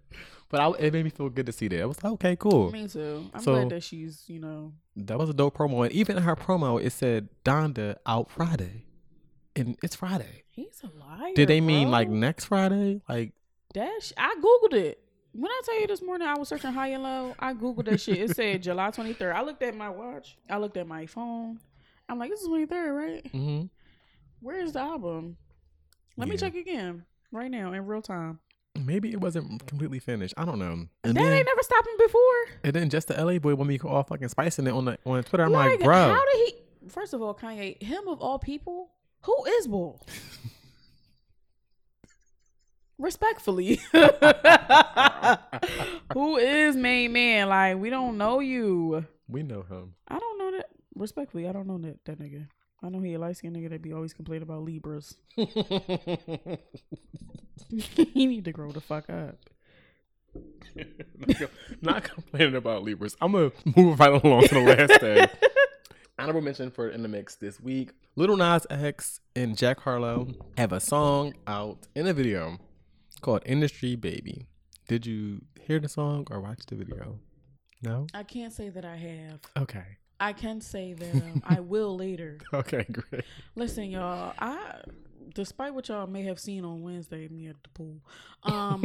[0.50, 1.82] but I, it made me feel good to see that.
[1.82, 2.72] I was like, okay, cool.
[2.72, 3.30] Me too.
[3.34, 6.24] I'm So- glad that she's, you know, That was a dope promo, and even in
[6.24, 8.86] her promo, it said Donda out Friday,
[9.56, 10.44] and it's Friday.
[10.50, 11.34] he's a liar.
[11.36, 11.91] Did they mean bro.
[11.91, 13.02] like next Friday?
[13.08, 13.34] Like
[13.74, 15.04] Dash, I googled it.
[15.34, 17.36] When I tell you this morning, I was searching high and low.
[17.39, 18.17] I googled that shit.
[18.20, 19.34] It said July 23rd.
[19.34, 20.38] I looked at my watch.
[20.50, 21.60] I looked at my phone.
[22.10, 23.32] I'm like, this is 23rd, right?
[23.32, 23.62] hmm
[24.41, 25.38] Where is the album?
[26.17, 28.39] Let me check again right now in real time.
[28.78, 30.34] maybe it wasn't completely finished.
[30.36, 30.72] I don't know.
[30.74, 32.60] And that then, ain't never stopped him before.
[32.65, 35.24] and then just the LA boy when we all fucking spicing it on the on
[35.24, 35.46] Twitter.
[35.46, 36.89] I'm like, like, bro, how did he?
[36.89, 38.91] First of all, Kanye, him of all people,
[39.24, 40.06] who is Bull?
[43.02, 43.82] Respectfully,
[46.14, 47.50] who is main man?
[47.50, 49.08] Like, we don't know you.
[49.28, 49.96] we know him.
[50.08, 50.68] I don't know that.
[50.94, 52.48] Respectfully, I don't know that that nigga.
[52.84, 55.18] I know he a light skinned nigga that be always complaining about Libras.
[55.36, 55.48] he
[58.28, 59.40] need to grow the fuck up.
[61.82, 63.18] Not complaining about Libras.
[63.20, 65.28] I'm gonna move right along to the last thing.
[66.20, 70.72] Honorable mention for in the mix this week: Lil Nas X and Jack Harlow have
[70.72, 72.60] a song out in a video
[73.21, 74.47] called "Industry Baby."
[74.88, 77.19] Did you hear the song or watch the video?
[77.81, 78.07] No.
[78.13, 79.39] I can't say that I have.
[79.57, 79.86] Okay.
[80.19, 82.38] I can say that um, I will later.
[82.53, 82.86] Okay.
[82.91, 83.23] Great.
[83.55, 84.34] Listen, y'all.
[84.38, 84.81] I,
[85.34, 88.01] despite what y'all may have seen on Wednesday, me at the pool,
[88.43, 88.84] um,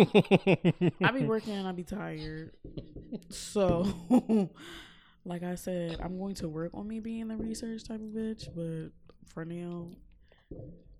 [1.02, 2.52] I be working and I be tired.
[3.28, 3.86] So,
[5.24, 8.48] like I said, I'm going to work on me being the research type of bitch.
[8.54, 8.92] But
[9.32, 9.88] for now,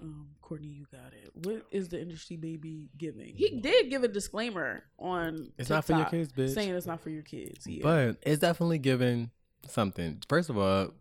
[0.03, 1.31] um, Courtney, you got it.
[1.47, 3.35] What is the industry baby giving?
[3.35, 6.55] He did give a disclaimer on It's not for your kids, bitch.
[6.55, 7.67] saying it's not for your kids.
[7.67, 7.81] Yeah.
[7.83, 9.31] But it's definitely giving
[9.69, 10.23] something.
[10.29, 10.93] First of all, and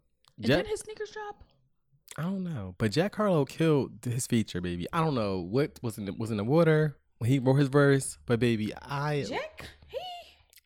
[0.41, 1.43] Jack, then his sneakers drop.
[2.17, 4.87] I don't know, but Jack Harlow killed his feature, baby.
[4.93, 7.67] I don't know what was in the, was in the water when he wrote his
[7.67, 9.97] verse, but baby, I Jack, he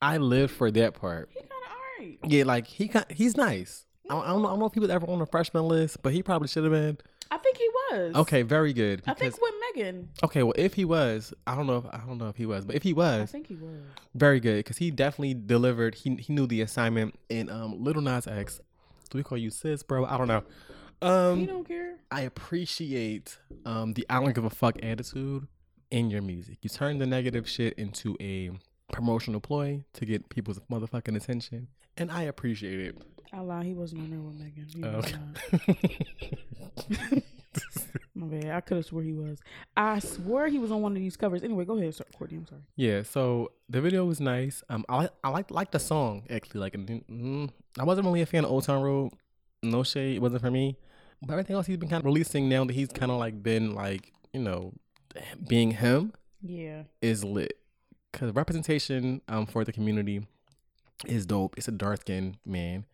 [0.02, 1.30] I live for that part.
[1.32, 2.20] he kind of alright.
[2.32, 3.86] Yeah, like he kin- he's nice.
[4.10, 4.48] I don't, I don't know.
[4.48, 6.63] I don't know if he was ever on the freshman list, but he probably should
[6.63, 6.98] have been.
[7.32, 8.15] I think he was.
[8.15, 9.02] Okay, very good.
[9.08, 10.10] I think with Megan.
[10.23, 11.78] okay, well, if he was, I don't know.
[11.78, 13.82] If, I don't know if he was, but if he was, I think he was.
[14.15, 15.95] very good because he definitely delivered.
[15.95, 17.17] He he knew the assignment.
[17.30, 18.60] And um, Lil Nas X,
[19.10, 20.06] do we call you sis, bro?
[20.06, 20.43] I don't know.
[21.02, 21.95] Um, he don't care.
[22.12, 25.47] I appreciate um the I don't give a fuck attitude
[25.91, 26.58] in your music.
[26.62, 28.52] You turn the negative shit into a
[28.91, 32.97] promotional ploy to get people's motherfucking attention, and I appreciate it.
[33.32, 33.63] I lie.
[33.63, 34.67] He wasn't on there with Megan.
[34.73, 35.02] He Oh,
[36.89, 37.23] okay.
[38.16, 38.52] My bad.
[38.52, 39.40] I could have swore he was.
[39.76, 41.44] I swore he was on one of these covers.
[41.44, 42.38] Anyway, go ahead, start, Courtney.
[42.38, 42.62] I'm sorry.
[42.76, 44.64] yeah, so the video was nice.
[44.70, 46.60] Um, I like I like like the song actually.
[46.60, 49.12] Like, mm, I wasn't really a fan of Old Town Road.
[49.64, 50.78] No shade, it wasn't for me.
[51.22, 53.74] But everything else he's been kind of releasing now that he's kind of like been
[53.74, 54.74] like you know
[55.48, 56.14] being him.
[56.42, 56.84] Yeah.
[57.02, 57.58] is lit
[58.12, 60.26] because representation um for the community
[61.06, 61.56] is dope.
[61.58, 62.86] It's a dark skinned man.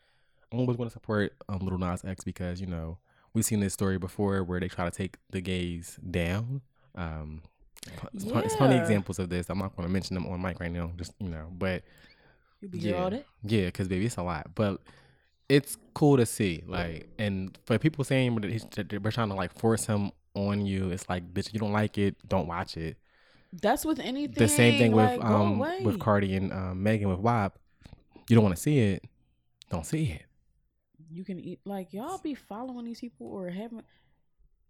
[0.52, 2.98] I'm always going to support um Lil Nas X because you know
[3.36, 6.62] we've seen this story before where they try to take the gays down.
[6.96, 7.42] Um,
[8.14, 8.82] it's pl- plenty Yeah.
[8.82, 9.50] examples of this.
[9.50, 11.84] I'm not going to mention them on mic right now, just you know, but
[12.72, 13.10] yeah,
[13.44, 14.82] yeah, because baby, it's a lot, but
[15.50, 16.64] it's cool to see.
[16.66, 18.34] Like, and for people saying
[18.76, 21.98] that we're trying to like force him on you, it's like, bitch, you don't like
[22.00, 22.98] it, don't watch it.
[23.62, 24.34] That's with anything.
[24.36, 27.58] The same thing with like, go um with Cardi and um, Megan with WAP.
[28.28, 29.04] You don't want to see it,
[29.70, 30.24] don't see it.
[31.12, 33.82] You can eat like y'all be following these people or having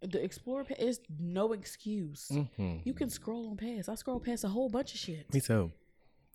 [0.02, 2.28] the explore pa- is no excuse.
[2.56, 3.88] hmm You can scroll on past.
[3.88, 5.32] I scroll past a whole bunch of shit.
[5.32, 5.72] Me too.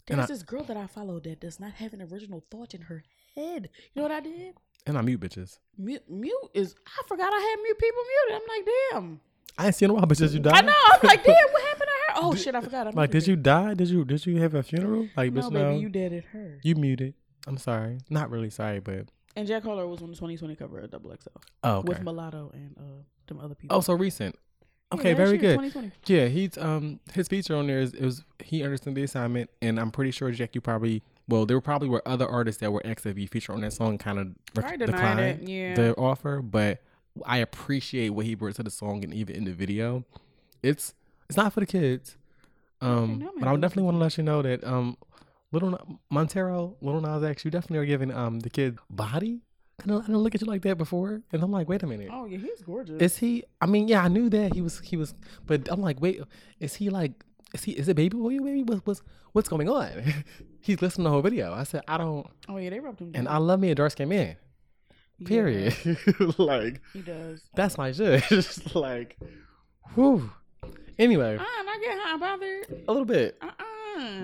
[0.10, 2.74] and There's I- this girl that I follow that does not have an original thought
[2.74, 3.04] in her
[3.36, 3.70] head.
[3.94, 4.56] You know what I did?
[4.88, 5.60] And I mute bitches.
[5.78, 6.76] Mute, mute is.
[6.88, 8.42] I forgot I had mute people muted.
[8.42, 8.68] I'm like,
[9.06, 9.22] damn.
[9.58, 10.18] I ain't seen a while, bitches.
[10.20, 10.56] Did you died.
[10.56, 10.74] I know.
[10.94, 11.36] I'm like, damn.
[11.52, 11.98] What happened to her?
[12.24, 12.88] Oh shit, I forgot.
[12.88, 13.74] I Like, did you die?
[13.74, 15.08] Did you did you have a funeral?
[15.16, 15.40] Like, her.
[15.40, 15.78] bitch, No, no.
[15.78, 16.26] you did it.
[16.26, 16.60] Her.
[16.64, 17.14] You muted.
[17.48, 18.00] I'm sorry.
[18.10, 21.30] Not really sorry, but And Jack Harlow was on the 2020 cover of Double XL
[21.64, 21.88] oh, okay.
[21.88, 23.78] with Mulatto and uh them other people.
[23.78, 24.38] oh, so recent.
[24.94, 25.72] Okay, last very year, good.
[25.72, 25.92] 2020.
[26.06, 29.80] Yeah, he's um his feature on there is it was he understood the assignment, and
[29.80, 33.26] I'm pretty sure Jack, you probably well there probably were other artists that were be
[33.26, 35.50] featured on that song, kind of denied declined.
[35.50, 35.76] Yeah.
[35.76, 36.82] the offer, but
[37.26, 40.04] I appreciate what he brought to the song and even in the video.
[40.62, 40.94] It's
[41.30, 42.18] it's not for the kids,
[42.82, 44.98] um, know, but I would definitely want to let you know that um,
[45.52, 49.42] little Montero, Lil Nas X, you definitely are giving um the kid body.
[49.84, 51.88] I don't, I don't look at you like that before, and I'm like, wait a
[51.88, 52.10] minute.
[52.12, 53.02] oh yeah, he's gorgeous.
[53.02, 53.44] Is he?
[53.60, 54.80] I mean, yeah, I knew that he was.
[54.80, 55.16] He was,
[55.48, 56.22] but I'm like, wait,
[56.60, 57.14] is he like?
[57.54, 57.72] Is he?
[57.72, 58.38] Is it baby boy?
[58.40, 58.64] Baby?
[58.64, 59.02] What's what's
[59.34, 59.90] what's going on?
[60.62, 61.52] He's listening to the whole video.
[61.54, 63.12] I said, I don't, oh yeah, they rubbed him.
[63.16, 63.28] and.
[63.28, 64.36] I love me a dark skinned man.
[65.18, 65.76] Yeah, Period.
[66.38, 67.42] like he does.
[67.56, 68.24] that's my shit.
[68.30, 69.18] Just like,
[69.96, 70.30] whew.
[71.00, 72.84] Anyway, Uh, not get hot bothered.
[72.88, 73.42] a little bit.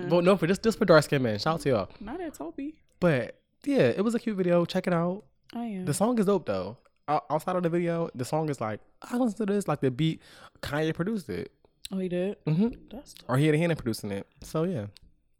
[0.08, 1.38] Well, no, for just just for dark skinned men.
[1.38, 1.88] Shout out to y'all.
[2.00, 2.74] Not at Topi.
[3.00, 4.64] But yeah, it was a cute video.
[4.64, 5.24] Check it out.
[5.54, 5.84] I am.
[5.84, 6.78] The song is dope though.
[7.08, 9.66] O- Outside of the video, the song is like I listen to this.
[9.68, 10.20] Like the beat,
[10.62, 11.50] Kanye produced it.
[11.92, 12.36] oh, he did.
[12.46, 13.30] hmm That's dope.
[13.30, 14.26] or he had a hand in producing it.
[14.42, 14.86] So yeah,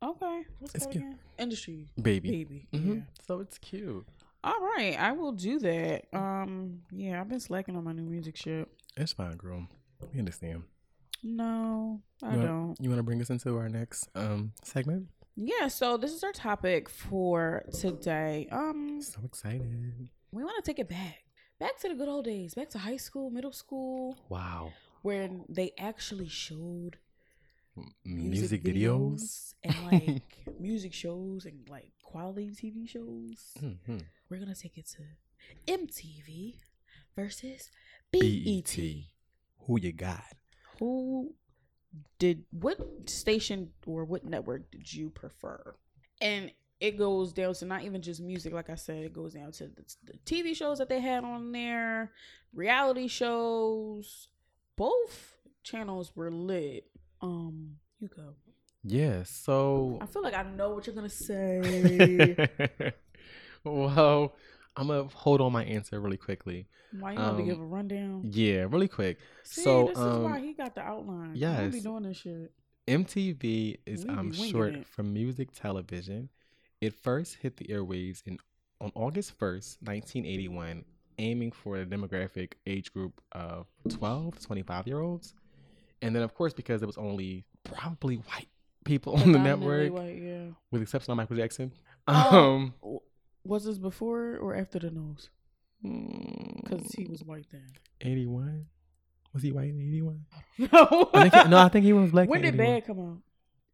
[0.02, 0.42] okay.
[0.60, 0.96] What's It's cute.
[1.04, 1.18] again?
[1.38, 2.30] Industry baby.
[2.30, 2.66] baby.
[2.72, 3.00] hmm Yeah.
[3.26, 4.06] So it's cute.
[4.44, 6.04] All right, I will do that.
[6.12, 8.68] Um, yeah, I've been slacking on my new music shit.
[8.96, 9.66] It's fine, girl.
[10.12, 10.62] We understand.
[11.22, 12.76] No, I you wanna, don't.
[12.80, 15.08] You want to bring us into our next um segment?
[15.36, 18.48] Yeah, so this is our topic for today.
[18.50, 20.08] Um, So excited!
[20.32, 21.24] we want to take it back,
[21.60, 25.72] back to the good old days, back to high school, middle school, Wow, when they
[25.78, 26.98] actually showed
[27.76, 29.54] M- music, videos.
[29.62, 30.22] and like
[30.60, 33.54] music shows and like quality TV shows.
[33.60, 34.02] Mhm.
[34.28, 35.02] We're gonna take it to
[35.72, 36.56] MTV
[37.16, 37.70] versus
[38.12, 38.20] BET.
[38.44, 38.78] BET.
[39.66, 40.24] Who you got?
[40.78, 41.34] Who
[42.18, 45.74] did what station or what network did you prefer?
[46.20, 49.52] And it goes down to not even just music, like I said, it goes down
[49.52, 52.12] to the, the TV shows that they had on there,
[52.52, 54.28] reality shows.
[54.76, 56.86] Both channels were lit.
[57.20, 58.34] Um, you go.
[58.84, 59.24] Yeah.
[59.24, 62.36] So I feel like I know what you're gonna say.
[63.64, 64.34] well,
[64.78, 66.66] I'm gonna hold on my answer really quickly.
[66.98, 68.22] Why you want to Um, give a rundown?
[68.24, 69.18] Yeah, really quick.
[69.42, 71.38] See, so, this um, is why he got the outline.
[71.38, 72.52] Don't be doing this shit.
[72.86, 74.86] MTV is um short it.
[74.86, 76.30] for music television.
[76.80, 78.38] It first hit the airwaves in
[78.80, 80.84] on August 1st, 1981,
[81.18, 85.34] aiming for a demographic age group of 12 to 25 year olds.
[86.00, 88.48] And then of course because it was only probably white
[88.84, 90.46] people on the network white, yeah.
[90.70, 91.72] with the exception of Michael Jackson.
[92.06, 92.38] Oh.
[92.38, 93.00] Um W-
[93.48, 95.30] Was this before or after the news?
[95.84, 97.66] mm, Because he was white then.
[98.00, 98.66] 81
[99.34, 100.24] was he white in 81?
[100.72, 101.10] no.
[101.14, 102.28] I think he- no, I think he was black.
[102.28, 102.74] when in did 81.
[102.74, 103.18] Bad come out?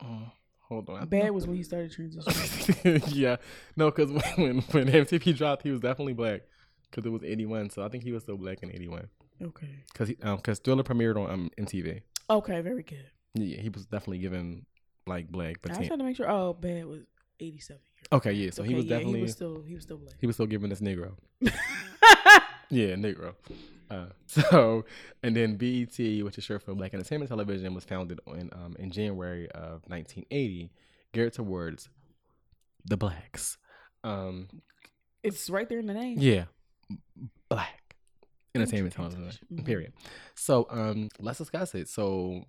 [0.03, 1.07] Oh, hold on.
[1.09, 3.03] Bad was when he started transitioning.
[3.15, 3.37] yeah,
[3.77, 6.43] no, because when when MTV dropped, he was definitely black
[6.91, 7.71] because it was eighty one.
[7.71, 9.09] So I think he was still black in eighty one
[9.43, 9.85] okay.
[9.93, 12.03] because um because Thriller premiered on um MTV.
[12.29, 13.07] Okay, very good.
[13.35, 14.67] Yeah, he was definitely given
[15.07, 16.31] like black, but I was trying to make sure.
[16.31, 17.03] Oh, Bad was
[17.41, 17.94] eighty-seven years.
[18.13, 18.51] Okay, yeah.
[18.51, 20.15] So he was yeah, definitely he was still he was still black.
[20.21, 21.13] he was still giving us Negro.
[22.71, 23.35] Yeah, Negro.
[23.91, 24.85] Uh, so,
[25.23, 28.91] and then BET, which is short for Black Entertainment Television, was founded in um, in
[28.91, 30.73] January of 1980,
[31.13, 31.89] geared towards
[32.85, 33.59] the blacks.
[34.03, 34.49] Um,
[35.23, 36.19] it's right there in the name.
[36.19, 36.45] yeah,
[37.49, 37.95] black
[38.55, 39.31] entertainment television.
[39.53, 39.65] Mhm.
[39.65, 39.93] Period.
[40.35, 41.89] So, um, let's discuss it.
[41.89, 42.45] So,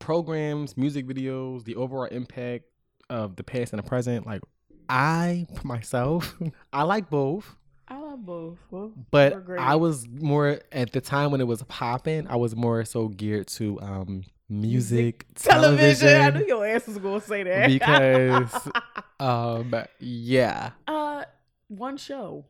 [0.00, 2.64] programs, music videos, the overall impact
[3.10, 4.26] of the past and the present.
[4.26, 4.42] Like,
[4.88, 6.34] I myself,
[6.72, 7.54] I like both.
[7.90, 8.58] I love both.
[8.70, 9.34] Both But.
[9.58, 12.26] I was more at the time when it was popping.
[12.28, 17.20] I was more so geared to um music, television, I knew your ass was gonna
[17.20, 18.68] say that because
[19.20, 21.24] um yeah, uh,
[21.68, 22.44] one show,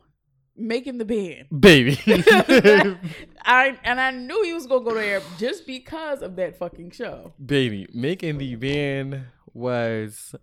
[0.56, 1.46] making the band.
[1.60, 1.98] baby.
[3.44, 7.32] I and I knew he was gonna go there just because of that fucking show.
[7.44, 10.34] Baby, making the band was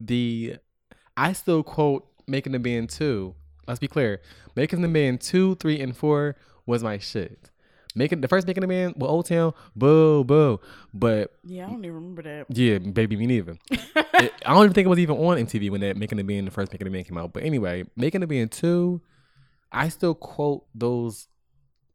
[0.00, 0.56] the.
[1.16, 3.34] I still quote making the band two.
[3.66, 4.20] Let's be clear.
[4.56, 7.50] Making the band two, three, and four was my shit.
[7.96, 10.60] Making the first making the band with O-Town, boo, boo.
[10.92, 12.46] But Yeah, I don't even remember that.
[12.48, 13.56] yeah, baby, me neither.
[13.70, 16.48] it, I don't even think it was even on MTV when that Making the Band,
[16.48, 17.32] the first Making the Band came out.
[17.32, 19.00] But anyway, Making the Band 2,
[19.70, 21.28] I still quote those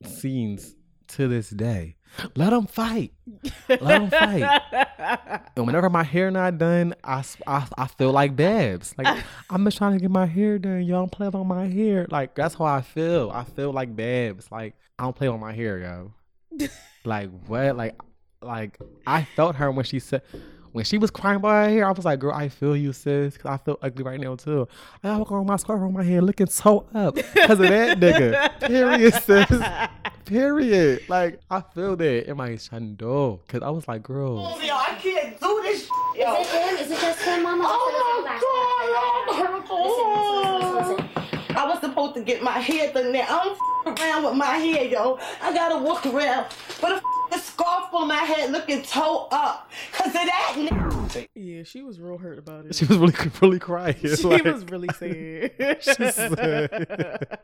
[0.05, 0.75] scenes
[1.09, 1.97] to this day.
[2.35, 3.13] Let them fight.
[3.67, 4.61] Let them fight.
[5.55, 8.93] And whenever my hair not done, I I feel like Babs.
[8.97, 10.83] Like, I'm just trying to get my hair done.
[10.83, 12.05] Y'all don't play on my hair.
[12.09, 13.31] Like, that's how I feel.
[13.33, 14.51] I feel like Babs.
[14.51, 16.67] Like, I don't play on my hair, yo.
[17.05, 17.75] like, what?
[17.75, 17.99] Like,
[18.41, 20.21] like I felt her when she said,
[20.71, 23.37] when she was crying about her hair, I was like, girl, I feel you, sis.
[23.37, 24.67] Cause I feel ugly right now, too.
[25.03, 28.59] I walk around my scarf on my head looking so up because of that nigga.
[28.67, 29.89] Period, sis.
[30.29, 31.01] Period.
[31.09, 33.39] Like, I feel that in my shando.
[33.47, 34.37] Cause I was like, girl.
[34.37, 35.81] Oh, yo, I can't do this.
[35.81, 36.35] Shit, yo.
[36.39, 36.77] Is it him?
[36.85, 37.63] Is it just him, Mama?
[37.65, 41.57] Oh my god, I'm Listen, listen, listen, listen.
[41.57, 43.25] I was supposed to get my hair done now.
[43.27, 45.17] I don't f- around with my hair, yo.
[45.41, 46.45] I gotta walk around
[46.81, 47.01] with a
[47.33, 49.71] f- scarf on my head looking toe up.
[49.91, 51.27] Cause of that nigga.
[51.33, 52.75] Yeah, she was real hurt about it.
[52.75, 53.95] She was really, really crying.
[54.01, 55.77] She Like, was really sad.
[55.81, 57.39] she said-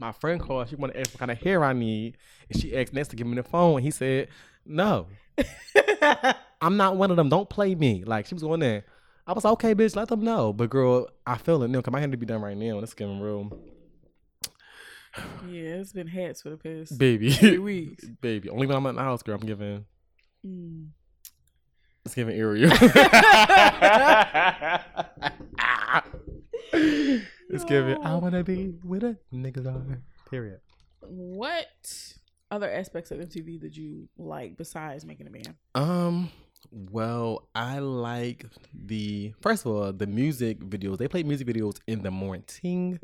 [0.00, 0.68] my friend called.
[0.68, 2.16] She wanted to ask what kind of hair I need,
[2.50, 3.76] and she asked Ness to give me the phone.
[3.76, 4.28] And he said,
[4.64, 5.06] "No,
[6.60, 7.28] I'm not one of them.
[7.28, 8.84] Don't play me." Like she was going there.
[9.26, 11.92] I was like, "Okay, bitch, let them know." But girl, I feel it now because
[11.92, 12.78] my hair need to be done right now.
[12.78, 13.52] Let's give him room,
[15.48, 17.30] yeah, it's been hats for the past baby.
[17.30, 18.04] three weeks.
[18.20, 19.36] baby, only when I'm at the house, girl.
[19.36, 19.84] I'm giving.
[20.44, 20.88] Mm.
[22.04, 22.70] It's giving Ariel.
[27.50, 28.02] it's giving.
[28.02, 30.00] I wanna be with a niggas are.
[30.30, 30.60] Period.
[31.00, 32.14] What
[32.50, 35.54] other aspects of MTV did you like besides making a band?
[35.74, 36.30] Um.
[36.70, 40.96] Well, I like the first of all the music videos.
[40.98, 42.98] They played music videos in the morning,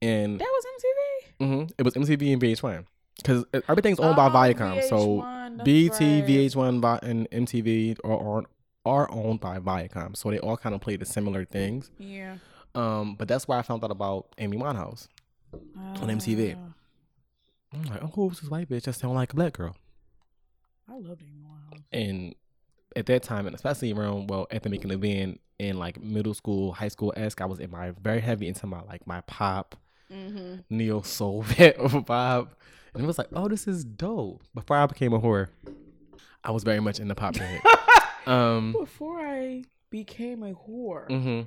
[0.00, 1.44] and That was MTV.
[1.46, 1.70] Mm-hmm.
[1.78, 2.84] it was MTV and VH1
[3.16, 4.88] because everything's owned by Oh, Viacom.
[4.88, 6.28] So VH1, that's BT, right.
[6.28, 8.44] VH1, and MTV are, are
[8.86, 10.16] are owned by Viacom.
[10.16, 11.90] So they all kind of play the similar things.
[11.98, 12.36] Yeah.
[12.74, 15.08] Um, but that's why I found out about Amy Winehouse.
[15.74, 16.56] On MTV.
[16.56, 16.72] Ah,
[17.74, 19.76] I'm like, oh, who's this white bitch that sound like a black girl?
[20.88, 21.82] I loved Amy Winehouse.
[21.92, 22.34] and
[22.96, 26.34] at that time, and especially around well, at the making the band in like middle
[26.34, 29.76] school, high school esque, I was in my very heavy into my like my pop,
[30.12, 30.56] Mm-hmm.
[30.70, 32.48] neo soul vibe,
[32.94, 34.42] and it was like, oh, this is dope.
[34.54, 35.48] Before I became a whore,
[36.42, 37.36] I was very much in the pop
[38.26, 41.06] um, Before I became a whore.
[41.08, 41.42] hmm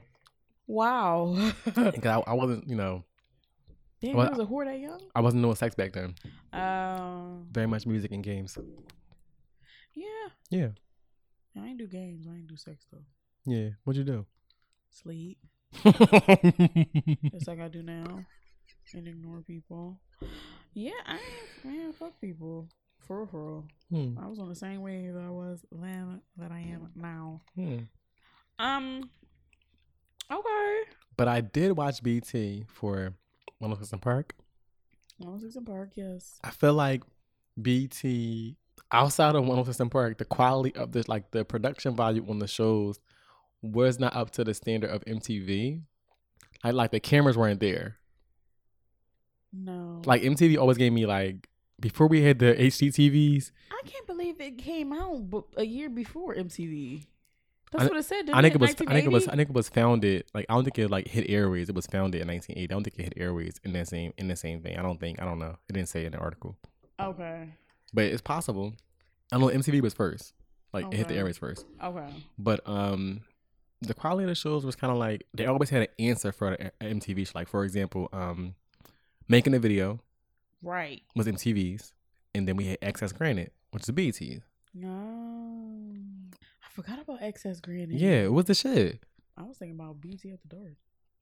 [0.68, 1.52] Wow.
[1.66, 3.04] because I, I wasn't, you know,
[4.02, 5.00] Damn, you was a whore that young?
[5.16, 6.16] I wasn't doing sex back then.
[6.52, 8.58] Um, Very much music and games.
[9.96, 10.06] yeah.
[10.50, 10.70] Yeah,
[11.58, 12.28] I ain't do games.
[12.30, 13.06] I ain't do sex though.
[13.46, 13.70] yeah.
[13.84, 14.26] What'd you do?
[14.90, 15.38] Sleep.
[15.84, 18.26] Just like I do now.
[18.94, 20.00] And ignore people.
[20.74, 22.68] Yeah, I ain't, man, fuck people.
[23.00, 23.64] For real, for real.
[23.90, 27.42] Hmm, I was on the same way that I was then that I am now.
[27.56, 27.78] hmm.
[28.60, 29.10] Um.
[30.32, 30.82] Okay.
[31.16, 33.14] But I did watch BT for
[33.60, 34.34] 106 & Park.
[35.18, 35.92] 106 & Park.
[35.96, 36.40] Yes.
[36.44, 37.04] I feel like
[37.62, 38.58] BT
[38.92, 42.48] outside of 106 & Park, the quality of this, like the production value on the
[42.48, 43.00] shows,
[43.62, 45.82] was not up to the standard of MTV.
[46.64, 47.98] Like, like the cameras weren't there.
[49.52, 50.02] No.
[50.06, 51.48] Like MTV always gave me like
[51.80, 53.52] before we had the HD TVs.
[53.72, 57.06] I can't believe it came out a year before MTV.
[57.74, 58.30] That's I- what it said.
[58.32, 58.72] I think it was.
[58.72, 59.28] I think it was.
[59.28, 60.24] I think it was founded.
[60.34, 61.68] Like I don't think it like hit airways.
[61.70, 62.64] It was founded in 1980.
[62.64, 64.78] I don't think it hit airways in that same in the same vein.
[64.78, 65.22] I don't think.
[65.22, 65.58] I don't know.
[65.68, 66.56] It didn't say in the article,
[67.00, 67.50] Okay.
[67.94, 68.74] but it's possible.
[69.32, 70.34] I know MTV was first.
[70.72, 71.66] Like it hit the airways first.
[71.84, 72.10] Okay.
[72.38, 73.22] But um,
[73.82, 76.52] the quality of the shows was kind of like they always had an answer for
[76.52, 77.26] the a- MTV.
[77.28, 77.32] show.
[77.36, 78.56] Like for example, um,
[79.28, 80.00] making a video
[80.62, 81.02] Right.
[81.16, 81.94] was MTV's,
[82.36, 84.42] and then we had Access Granted, which is BT.
[84.76, 85.93] No.
[86.74, 88.00] I forgot about Access Granted.
[88.00, 89.04] Yeah, was the shit.
[89.38, 90.74] I was thinking about BT After Dark.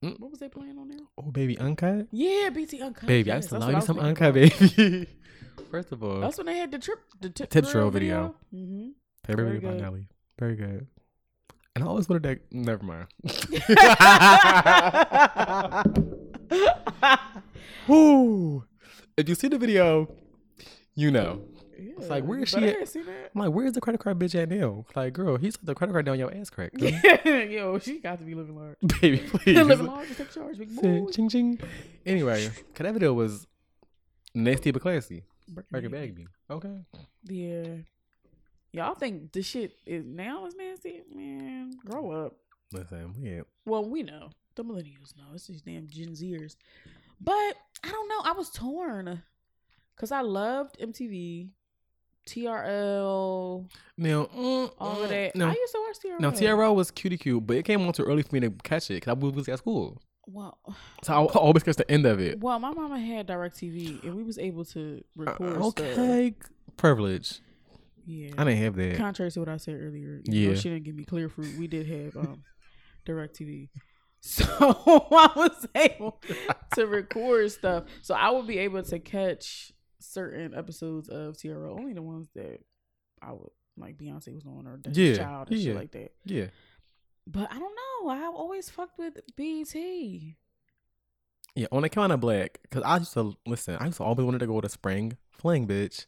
[0.02, 0.18] Mm.
[0.18, 1.00] What was they playing on there?
[1.18, 2.06] Oh baby, uncut.
[2.10, 3.06] Yeah, BT Uncut.
[3.06, 5.06] Baby, I yes, used to love you some uncut, thinking baby.
[5.70, 6.20] First of all.
[6.20, 8.34] That's when they had the trip, the tip, Tip drill video.
[8.52, 8.92] Mm-hmm.
[9.26, 9.80] Very, Very good.
[9.80, 10.08] Nelly.
[10.38, 10.86] Very good.
[11.74, 12.40] And I always wanted that.
[12.50, 13.08] Never mind.
[17.86, 18.64] Woo.
[19.18, 20.08] If you see the video,
[20.94, 21.42] you know.
[21.98, 22.60] It's like, where is she at?
[22.60, 23.30] didn't see that.
[23.34, 24.84] I'm like, where's the credit card bitch at now?
[24.94, 26.72] Like, girl, he's got the credit card down your ass crack.
[26.74, 26.90] girl.
[27.24, 28.76] Yo, she got to be living large.
[29.00, 29.62] Baby, please.
[29.62, 31.06] living large, take charge, big boy.
[31.10, 31.60] Ching ching.
[32.06, 33.46] Anyway, video was
[34.34, 35.24] Nasty but classy.
[35.48, 35.90] Break it.
[35.90, 36.26] Bagby.
[36.50, 36.84] Okay.
[37.24, 37.74] Yeah.
[38.72, 41.02] Y'all think this shit is now is nasty?
[41.14, 42.36] Man, grow up.
[42.72, 43.42] Listen, yeah.
[43.66, 44.30] Well, we know.
[44.54, 45.34] The millennials know.
[45.34, 46.56] It's these damn Gen Zers.
[47.20, 48.22] But I don't know.
[48.24, 49.22] I was torn.
[49.96, 51.50] Cause I loved MTV,
[52.28, 53.68] TRL,
[53.98, 55.36] Now, mm, all mm, of that.
[55.36, 56.20] No, I used to watch TRL.
[56.20, 58.90] no, TRL was cutie cute, but it came on too early for me to catch
[58.90, 60.00] it because I was at school.
[60.26, 60.56] Well,
[61.02, 62.40] So I I always catch the end of it.
[62.40, 65.56] well, my mama had DirecTV, and we was able to record.
[65.60, 66.34] Uh, Okay,
[66.76, 67.40] privilege.
[68.04, 68.30] Yeah.
[68.38, 68.96] I didn't have that.
[68.96, 70.48] Contrary to what I said earlier, Yeah.
[70.50, 71.56] know, she didn't give me clear fruit.
[71.58, 72.42] We did have um
[73.06, 73.68] DirecTV.
[74.24, 74.44] So
[75.10, 76.20] I was able
[76.76, 77.84] to record stuff.
[78.02, 79.72] So I would be able to catch
[80.02, 82.60] certain episodes of TRL, only the ones that
[83.20, 85.64] I would like Beyonce was on or Destiny's Yeah, Child and yeah.
[85.64, 86.12] shit like that.
[86.24, 86.46] Yeah.
[87.26, 88.10] But I don't know.
[88.10, 89.74] I always fucked with BET.
[91.54, 93.76] Yeah, on account of black, because I used to listen.
[93.78, 96.06] I used to always wanted to go to Spring Fling, bitch.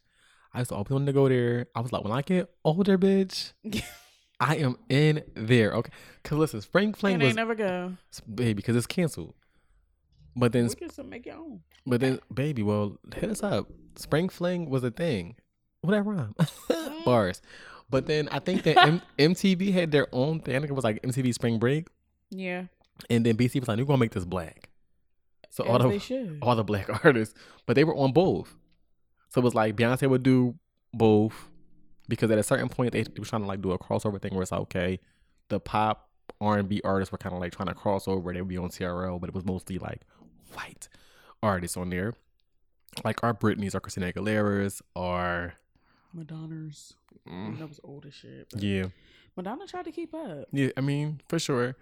[0.53, 1.67] I used to always wanted to go there.
[1.75, 3.53] I was like, when I get older, bitch,
[4.41, 5.73] I am in there.
[5.73, 5.93] Okay,
[6.23, 7.93] because listen, Spring Fling and was never go.
[8.33, 9.35] baby because it's canceled.
[10.37, 11.61] But then, We can make your own.
[11.87, 13.69] but then, baby, well, hit us up.
[13.97, 15.37] Spring Fling was a thing.
[15.83, 16.35] Whatever rhyme
[17.05, 17.41] bars.
[17.91, 20.57] But then I think that M- MTV had their own thing.
[20.57, 21.87] I think it was like MTV Spring Break,
[22.31, 22.65] Yeah.
[23.11, 24.71] and then BC was like, "We're gonna make this black."
[25.51, 27.35] So all the all the black artists,
[27.67, 28.57] but they were on both.
[29.29, 30.55] So it was like Beyonce would do
[30.93, 31.49] both
[32.09, 34.33] because at a certain point they, they were trying to like do a crossover thing
[34.33, 34.99] where it's like okay,
[35.51, 36.09] the pop
[36.41, 38.33] R and B artists were kind of like trying to cross over.
[38.33, 40.01] They would be on TRL, but it was mostly like
[40.55, 40.89] white
[41.43, 42.15] artists on there,
[43.05, 45.55] like our Britney's, our Christina Aguilera's, our
[46.13, 46.95] Madonna's.
[47.29, 48.47] mm, That was old as shit.
[48.57, 48.87] yeah,
[49.37, 50.47] Madonna tried to keep up.
[50.53, 50.71] yeah.
[50.77, 51.77] I mean for sure,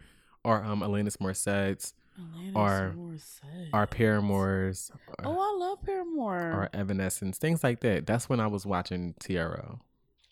[0.44, 3.68] Our um Alanis Morissette's, Alanis Or- Morissette.
[3.72, 6.38] our Paramore's, or, Oh, I love Paramore.
[6.52, 8.06] or Evanescence, things like that.
[8.06, 9.80] That's when I was watching TRL.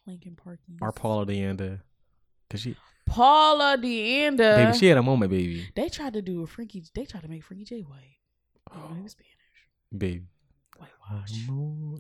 [0.07, 0.59] Linkin Park.
[0.83, 1.83] Our Paula Deanda.
[2.49, 2.75] Cause she
[3.07, 4.57] Paula Deanda.
[4.67, 5.69] baby, she had a moment, baby.
[5.77, 6.83] they tried to do a Frankie.
[6.95, 8.17] They tried to make Frankie J white.
[8.75, 9.31] Oh, he was Spanish.
[9.97, 10.23] Baby.
[10.79, 11.33] Whitewash.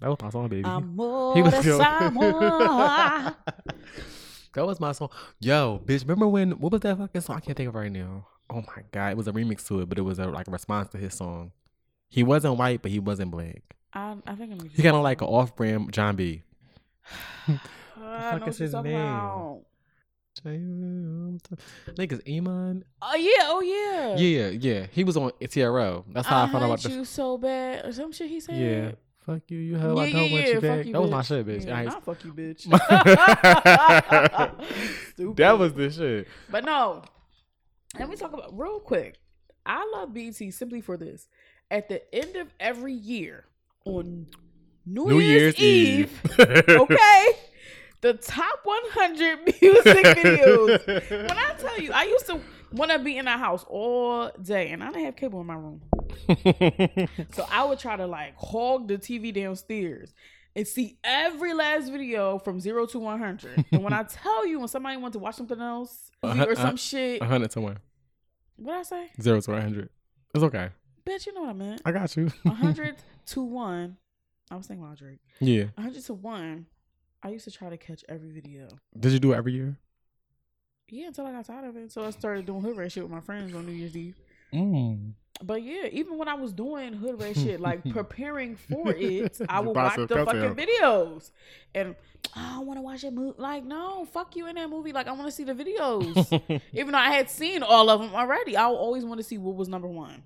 [0.00, 0.64] That was my song, baby.
[0.64, 3.36] Amor He was de Samoa.
[4.54, 5.10] that was my song.
[5.40, 7.36] Yo, bitch, remember when what was that fucking song?
[7.36, 8.26] I can't think of right now.
[8.48, 10.50] Oh my god, it was a remix to it, but it was a like a
[10.50, 11.52] response to his song.
[12.08, 13.62] He wasn't white, but he wasn't black.
[13.92, 14.68] I, I think I'm.
[14.68, 16.42] He kind of like an off-brand Jon B.
[17.48, 17.58] I
[18.32, 19.00] fuck know is what you're his talking name?
[19.00, 19.62] about.
[20.38, 22.84] I think it's Iman.
[23.02, 24.16] Oh yeah, oh yeah.
[24.16, 24.86] Yeah, yeah.
[24.92, 26.04] He was on TRL.
[26.12, 28.40] That's how I, found out about hate the you so bad or some shit he
[28.40, 28.56] said.
[28.56, 28.92] Yeah.
[29.26, 29.96] Fuck you, you hoe.
[29.98, 30.86] I Yeah, don't yeah, want yeah, you fuck back.
[30.86, 31.66] you, that was my shit, bitch.
[31.66, 32.64] Yeah, I- nah, fuck you, bitch.
[35.36, 36.28] that was the shit.
[36.50, 37.02] But no,
[37.98, 39.18] let me talk about real quick.
[39.66, 41.28] I love BT simply for this.
[41.70, 43.44] At the end of every year
[43.84, 44.26] on
[44.86, 46.64] New, New Year's, Year's Eve, Eve.
[46.68, 47.26] okay,
[48.00, 51.10] the top 100 music videos.
[51.10, 52.40] When I tell you, I used to
[52.72, 55.54] want to be in the house all day, and I didn't have cable in my
[55.54, 55.80] room.
[57.32, 60.12] So I would try to like hog the TV downstairs
[60.56, 63.64] and see every last video from zero to 100.
[63.72, 67.22] and when I tell you, when somebody wants to watch something else or some shit,
[67.22, 67.78] A hundred to one.
[68.56, 69.10] what I say?
[69.20, 69.88] Zero to one hundred.
[70.34, 70.70] It's okay.
[71.06, 71.82] Bitch, you know what I meant.
[71.84, 72.30] I got you.
[72.42, 72.96] 100
[73.26, 73.96] to 1.
[74.50, 75.18] I was thinking about Drake.
[75.40, 75.64] yeah.
[75.76, 76.66] 100 to 1.
[77.22, 78.68] I used to try to catch every video.
[78.98, 79.76] Did you do it every year?
[80.88, 81.92] Yeah, until I got tired of it.
[81.92, 84.16] So I started doing hood rat shit with my friends on New Year's Eve.
[84.52, 85.12] Mm.
[85.42, 89.60] But yeah, even when I was doing hood rat shit, like preparing for it, I
[89.60, 90.56] would watch the content.
[90.56, 91.30] fucking videos.
[91.74, 91.94] And
[92.36, 93.38] "Oh, I want to watch a movie.
[93.38, 94.92] Like, no, fuck you in that movie.
[94.92, 96.60] Like, I want to see the videos.
[96.72, 99.54] even though I had seen all of them already, I always want to see what
[99.54, 100.22] was number one.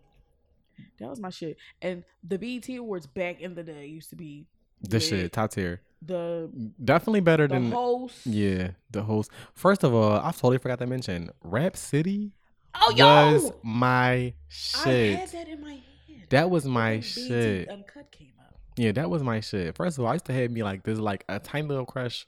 [0.99, 1.57] That was my shit.
[1.83, 4.47] And the BET Awards back in the day used to be
[4.81, 5.21] This lit.
[5.21, 5.81] shit, top tier.
[6.07, 6.51] The
[6.83, 8.27] Definitely better than the than host.
[8.27, 9.31] Yeah, the host.
[9.55, 12.33] First of all, I totally forgot to mention Rap City
[12.75, 15.17] Oh, yo, was my shit.
[15.17, 16.27] I had that in my head.
[16.31, 17.69] That was my shit.
[17.69, 18.55] Uncut came out.
[18.77, 19.77] Yeah, that was my shit.
[19.77, 22.27] First of all, I used to have me like this, like a tiny little crush,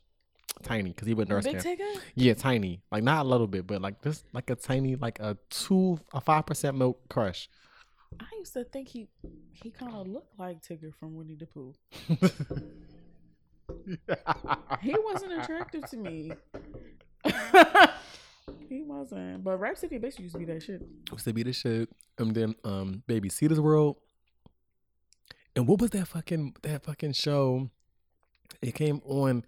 [0.62, 1.80] tiny, because he went nurse Big.
[2.14, 5.36] Yeah, tiny, like not a little bit, but like this, like a tiny, like a
[5.50, 7.48] two, a five percent milk crush.
[8.20, 9.08] I used to think he
[9.52, 11.74] he kind of looked like Tigger from Winnie the Pooh.
[14.82, 16.32] He wasn't attractive to me.
[18.68, 19.44] he wasn't.
[19.44, 20.82] But Rap City basically used to be that shit.
[21.10, 21.88] used to be the shit.
[22.18, 23.96] And then um baby Cita's World.
[25.54, 27.70] And what was that fucking that fucking show?
[28.62, 29.44] It came on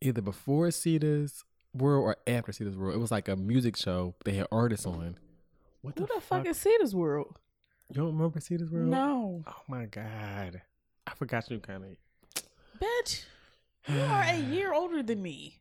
[0.00, 2.94] either before Cita's World or after Cita's World.
[2.94, 4.14] It was like a music show.
[4.24, 5.18] They had artists on.
[5.82, 7.38] What Who the fuck is Cita's World?
[7.90, 8.88] You don't remember Cita's World?
[8.88, 9.42] No.
[9.46, 10.62] Oh my god.
[11.06, 11.90] I forgot you kind of.
[12.80, 13.24] Bitch,
[13.88, 15.60] you are a year older than me.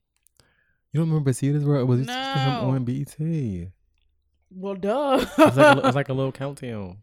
[0.92, 1.82] You don't remember Cita's World?
[1.90, 2.14] It was No.
[2.70, 3.16] on BET.
[4.52, 5.26] Well, duh.
[5.38, 7.00] was like a, it was like a little countdown.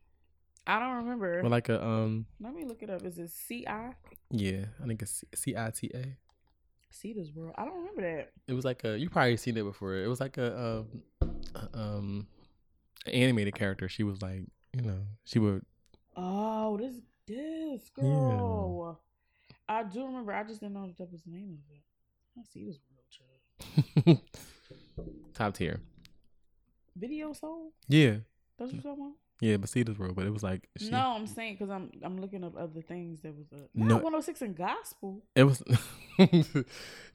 [0.66, 1.42] I don't remember.
[1.42, 3.04] With like a um Let me look it up.
[3.04, 3.94] Is it C I?
[4.30, 6.16] yeah, I think it's C I T A.
[6.90, 7.54] Cita's World.
[7.58, 8.30] I don't remember that.
[8.46, 9.96] It was like a you probably seen it before.
[9.96, 11.02] It was like a um
[11.54, 12.26] a, um
[13.06, 13.88] animated character.
[13.88, 14.42] She was like
[14.76, 15.64] you know she would
[16.16, 16.94] Oh, this
[17.26, 19.00] this girl.
[19.70, 20.32] I do remember.
[20.32, 21.82] I just didn't know that, that was the name of it.
[22.38, 24.18] I see this world, child.
[25.34, 25.80] top tier.
[26.96, 27.72] Video soul.
[27.88, 28.16] Yeah,
[28.58, 29.14] That's what you're talking about.
[29.40, 32.42] yeah, Cita's World, but it was like she, No, I'm saying because I'm I'm looking
[32.42, 33.94] up other things that was uh, No.
[33.94, 35.22] 106 and gospel.
[35.36, 35.62] It was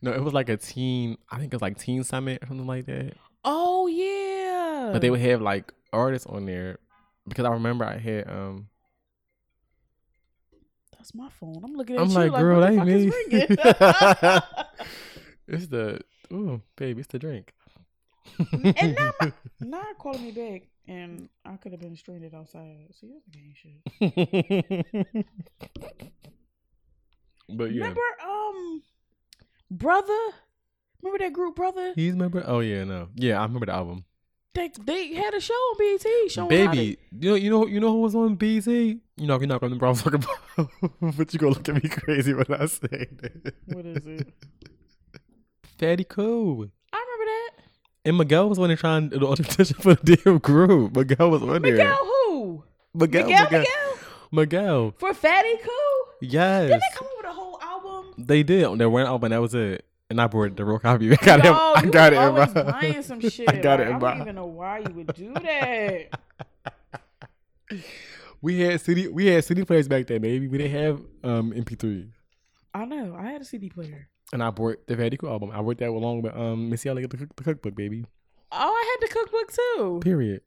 [0.01, 1.17] no, it was like a teen.
[1.29, 3.15] I think it was like Teen Summit or something like that.
[3.43, 6.79] Oh yeah, But they would have like artists on there
[7.27, 8.69] because I remember I had um.
[11.05, 11.61] That's my phone.
[11.63, 14.77] I'm looking at I'm you like, like, girl, what that ain't me.
[15.47, 16.01] It's the
[16.33, 17.53] ooh, baby, it's the drink.
[18.39, 22.87] and now, my, now calling me back, and I could have been stranded outside.
[22.99, 25.25] See, that's the game shit.
[27.49, 28.81] but yeah, Remember, um,
[29.69, 30.19] brother.
[31.03, 31.93] Remember that group, brother?
[31.95, 32.43] he's remember.
[32.47, 34.05] Oh yeah, no, yeah, I remember the album.
[34.55, 37.79] They they had a show on BT showing how Baby, you know, you know, you
[37.81, 38.99] know who was on BT?
[39.17, 40.69] You know, you're not gonna talk about,
[41.17, 43.53] but you gonna look at me crazy when I say that.
[43.65, 44.33] What is it?
[45.77, 46.71] Fatty Koo.
[46.93, 47.51] I remember that.
[48.05, 50.95] And Miguel was on there trying to do the audition for the damn group.
[50.95, 51.71] Miguel was on there.
[51.73, 52.63] Miguel who?
[52.93, 53.97] Miguel, Miguel, Miguel, Miguel,
[54.31, 54.93] Miguel.
[54.97, 55.71] for Fatty Koo.
[56.21, 58.13] Yes, Did they come up with a whole album?
[58.17, 58.77] they did.
[58.77, 59.31] They went album.
[59.31, 59.85] That was it.
[60.09, 61.11] And I bought the real copy.
[61.13, 61.45] I got it.
[61.45, 62.17] I got it.
[62.17, 63.49] was in always my- buying some shit.
[63.49, 66.19] I got like, it in I don't even know why you would do that.
[68.41, 69.07] We had CD.
[69.07, 70.47] We had CD players back then, baby.
[70.47, 72.09] We didn't have um MP3.
[72.75, 73.15] I know.
[73.17, 74.07] I had a CD player.
[74.33, 75.49] And I bought the Koo album.
[75.51, 78.05] I worked that along with um Missy Elliott, the, cook- the cookbook, baby.
[78.51, 79.99] Oh, I had the cookbook too.
[80.03, 80.41] Period.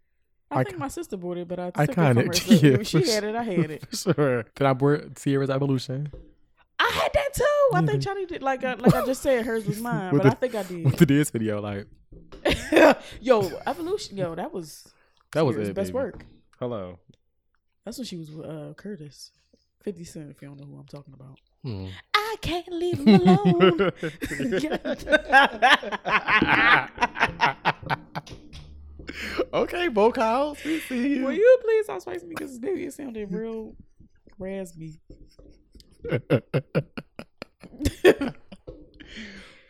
[0.50, 2.14] I I think my sister bought it, but I took it Iconic.
[2.14, 2.32] from her.
[2.34, 3.34] So Yeah, she had it.
[3.34, 3.84] I had it.
[3.90, 4.44] For sure.
[4.54, 6.12] Then I bought Ciara's Evolution
[6.81, 7.45] I had that too.
[7.74, 8.43] I think but- Johnny did.
[8.43, 10.68] Like, I, like I just said, hers was mine, With but I think I with
[10.68, 10.99] did.
[10.99, 11.61] the dance video.
[11.61, 11.87] Like
[13.20, 14.16] yo, evolution.
[14.16, 14.87] Yo, that was
[15.33, 15.74] that was it.
[15.74, 16.05] best baby.
[16.05, 16.24] work.
[16.59, 16.99] Hello.
[17.85, 19.33] That's when she was with uh, Curtis,
[19.83, 20.31] Fifty Cent.
[20.31, 21.39] If you don't know who I'm talking about.
[21.64, 21.87] Hmm.
[22.14, 23.91] I can't leave him alone.
[29.53, 30.59] okay, vocals.
[30.64, 31.24] We see you.
[31.24, 32.35] Will you please stop spicing me?
[32.37, 33.74] Because baby, it sounded real
[34.39, 35.01] raspy.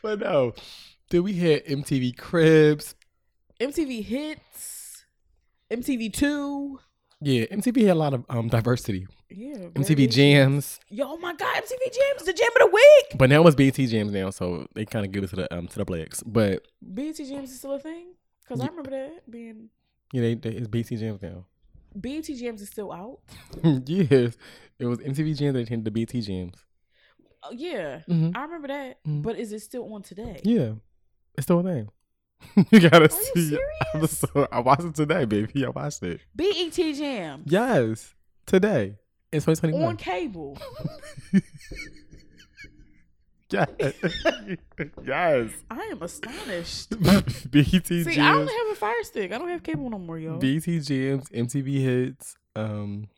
[0.03, 0.55] but no.
[1.11, 2.95] Then we had MTV Cribs.
[3.61, 5.05] MTV hits,
[5.71, 6.81] MTV Two.
[7.21, 9.07] Yeah, MTV had a lot of um diversity.
[9.31, 10.11] Yeah, MTV.
[10.11, 10.81] Jams.
[10.89, 13.19] Yo, oh my God, MTV Jams, the jam of the week.
[13.19, 15.69] But now it's BT Jams now, so they kind of give it to the um
[15.69, 16.23] to the blacks.
[16.23, 19.69] But BT Jams is still a thing because I remember that being
[20.13, 21.45] yeah, they, they, it's BT Jams now.
[21.99, 23.19] BT Jams is still out.
[23.87, 24.37] yes,
[24.79, 26.55] it was MTV Jams that changed to BT Jams.
[27.43, 28.37] Oh, yeah, Mhm.
[28.37, 29.03] I remember that.
[29.05, 29.23] Mhm.
[29.23, 30.41] But is it still on today?
[30.45, 30.73] Yeah,
[31.37, 31.89] it's still a thing.
[32.71, 33.59] you gotta Are see.
[33.95, 35.65] you so- I watched it today, baby.
[35.65, 36.21] I watched it.
[36.37, 38.15] BET Jams Yes,
[38.47, 38.99] today.
[39.33, 39.83] In 2021.
[39.89, 40.57] on cable.
[43.51, 43.69] yes.
[45.05, 45.51] yes.
[45.71, 46.91] I am astonished.
[47.51, 49.33] BT See, I only have a Fire Stick.
[49.33, 50.37] I don't have cable no more, yo.
[50.39, 52.37] BT Jams, MTV Hits.
[52.57, 53.09] Um,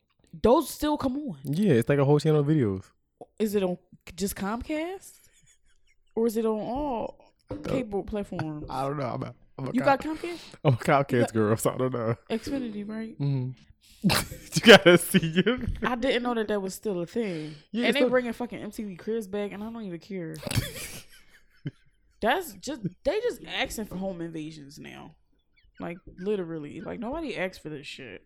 [0.42, 1.38] Those still come on.
[1.44, 2.84] yeah, it's like a whole channel of videos.
[3.38, 3.78] Is it on
[4.16, 5.12] just Comcast,
[6.14, 7.32] or is it on all
[7.64, 8.66] cable platforms?
[8.70, 9.06] I don't know.
[9.06, 12.16] I'm a, I'm a You got Comcast, I'm a Comcast girl, so I don't know.
[12.30, 13.18] Xfinity, right?
[13.18, 13.54] Mhm.
[14.02, 14.10] you
[14.62, 15.66] gotta see you.
[15.82, 17.54] I didn't know that that was still a thing.
[17.70, 20.36] Yeah, and they still- bringing fucking MTV Cribs back, and I don't even care.
[22.20, 25.14] That's just they just asking for home invasions now,
[25.78, 26.80] like literally.
[26.82, 28.22] Like nobody asked for this shit.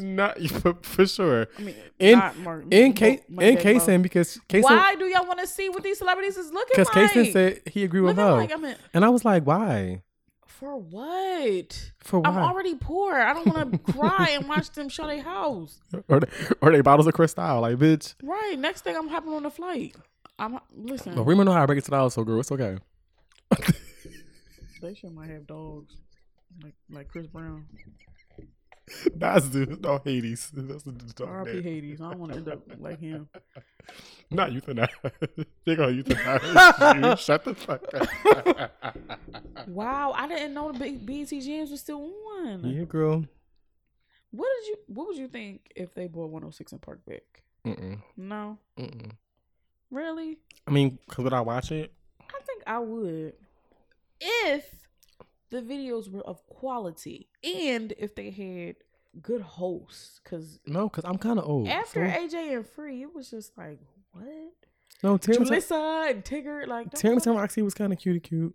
[0.00, 1.46] Not for, for sure.
[1.56, 4.02] I mean, In- Mark, In case, in Kason, Mo.
[4.02, 7.12] because Kason, Why do y'all want to see what these celebrities is looking because like?
[7.12, 10.02] Kason said he agreed with Mo, like I mean, and I was like, why?
[10.58, 11.92] For what?
[11.98, 12.28] For what?
[12.28, 13.14] I'm already poor.
[13.14, 15.78] I don't want to cry and watch them show their house.
[16.08, 16.28] or, they,
[16.60, 18.14] or they bottles of Cristal, like bitch.
[18.22, 18.56] Right.
[18.58, 19.94] Next thing I'm hopping on the flight.
[20.38, 21.14] I'm listen.
[21.14, 22.78] But we know how to break it to the house, so girl, it's okay.
[24.82, 25.94] They sure might have dogs,
[26.62, 27.66] like like Chris Brown.
[29.16, 30.50] That's the no Hades.
[30.54, 31.52] That's the dog R.I.P.
[31.54, 31.62] name.
[31.62, 32.00] Hades.
[32.00, 33.28] I don't want to end up like him.
[34.30, 34.88] Not euthanize.
[35.64, 37.16] They're gonna euthanize you.
[37.16, 39.68] Shut the fuck up.
[39.68, 42.64] Wow, I didn't know the B- BET Jams was still on.
[42.64, 43.24] yeah, girl.
[44.30, 44.76] What did you?
[44.88, 47.42] What would you think if they bought 106 in Park back?
[47.64, 48.00] Mm-mm.
[48.16, 49.10] No, Mm-mm.
[49.90, 50.38] really.
[50.66, 51.92] I mean, cause would I watch it?
[52.20, 53.32] I think I would
[54.20, 54.64] if
[55.50, 58.76] the videos were of quality and if they had
[59.22, 60.20] good hosts.
[60.22, 61.68] Because No, cause I'm kind of old.
[61.68, 63.78] after so- AJ and Free, it was just like
[64.12, 64.24] what
[65.02, 68.54] no, Terrence, Julissa and Tigger, like Terrence and Rocsi was kind of cute, cute.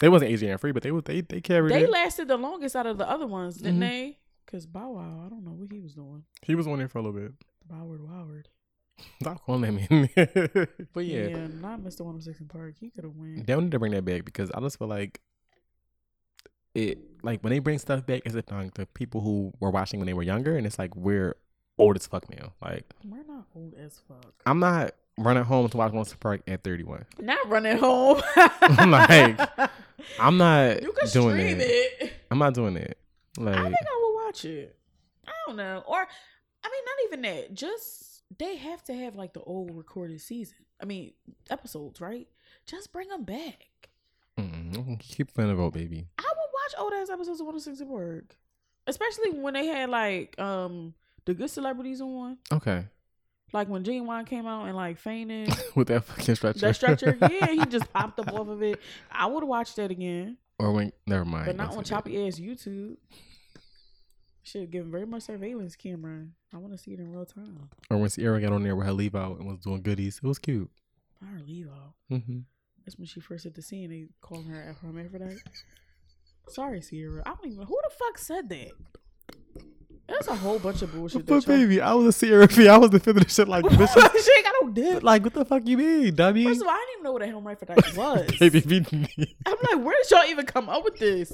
[0.00, 1.90] They wasn't AJ and free, but they were they they carried They it.
[1.90, 3.80] lasted the longest out of the other ones, didn't Mhm.
[3.80, 4.18] they?
[4.46, 6.24] Because Bow Wow, I don't know what he was doing.
[6.42, 7.32] he was on there for a little bit.
[7.68, 8.46] Boward Woward.
[9.20, 10.08] Stop calling him in.
[10.94, 12.00] but yeah, Yeah, not Mr.
[12.00, 12.74] 106 in Park.
[12.80, 13.44] He could have won.
[13.46, 15.20] they need to bring that back because I just feel like
[16.74, 16.98] it.
[17.22, 20.14] Like when they bring stuff back, it's like the people who were watching when they
[20.14, 21.36] were younger, and it's like we're
[21.78, 22.52] old as fuck now.
[22.62, 24.32] Like We're not old as fuck.
[24.46, 27.04] I'm not running home to watch Monster Park at 31.
[27.18, 28.22] Not running home.
[28.70, 29.38] Like,
[30.18, 31.68] I'm not you can doing stream that.
[32.04, 32.12] it.
[32.30, 32.96] I'm not doing it.
[33.36, 34.76] Like I think I will watch it.
[35.26, 35.82] I don't know.
[35.86, 37.54] Or I mean not even that.
[37.54, 40.56] Just they have to have like the old recorded season.
[40.80, 41.12] I mean
[41.50, 42.28] episodes, right?
[42.66, 43.88] Just bring them back.
[44.38, 44.98] mm-mm.
[45.00, 46.06] keep finna vote, baby.
[46.18, 46.22] I
[46.72, 48.36] watch old ass episodes of 106 at work.
[48.86, 50.94] Especially when they had like um
[51.24, 52.38] the good celebrities on.
[52.50, 52.84] Okay,
[53.52, 55.54] Like when Gene Wine came out and like fainted.
[55.74, 56.58] with that fucking stretcher.
[56.60, 58.80] that structure, yeah, he just popped up off of it.
[59.10, 60.38] I would watch that again.
[60.58, 61.46] or when never mind.
[61.46, 62.96] But not on choppy ass YouTube.
[64.42, 66.26] Should have given very much surveillance camera.
[66.52, 67.68] I want to see it in real time.
[67.90, 70.18] Or when Ciara got on there with her leave out and was doing goodies.
[70.22, 70.70] It was cute.
[71.20, 71.92] Her leave out.
[72.10, 72.38] Mm-hmm.
[72.84, 73.90] That's when she first hit the scene.
[73.90, 75.42] They called her hermaphrodite.
[76.48, 77.22] Sorry, Ciara.
[77.26, 77.66] I don't even.
[77.66, 78.70] Who the fuck said that?
[80.08, 81.24] That's a whole bunch of bullshit.
[81.24, 82.66] But that baby, I was a Ciara fan.
[82.68, 84.24] I was defending the shit like bitch.
[84.24, 85.02] she ain't got no dick.
[85.04, 86.44] like what the fuck you mean, dummy?
[86.44, 88.38] First of all, I didn't even know what a hermaphrodite was.
[88.40, 91.32] baby, me- I'm like, where did y'all even come up with this?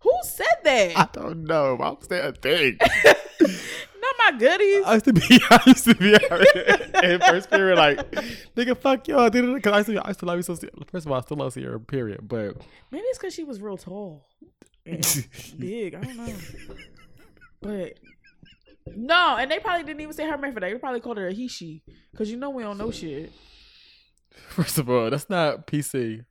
[0.00, 0.96] Who said that?
[0.98, 1.76] I don't know.
[1.76, 2.78] Was that a thing?
[4.30, 4.84] My goodies.
[4.84, 8.10] I used to be, I used to be in first period, like,
[8.56, 9.30] nigga, fuck y'all.
[9.30, 10.54] Because I used to, I used to love you so.
[10.90, 12.28] First of all, I still love Ciara, period.
[12.28, 12.56] But
[12.90, 14.26] Maybe it's because she was real tall
[14.84, 15.94] and big.
[15.94, 16.34] I don't know.
[17.60, 17.98] But
[18.96, 20.72] no, and they probably didn't even say hermaphrodite.
[20.72, 23.32] They probably called her a he she because you know we don't know shit.
[24.48, 26.24] first of all, that's not PC.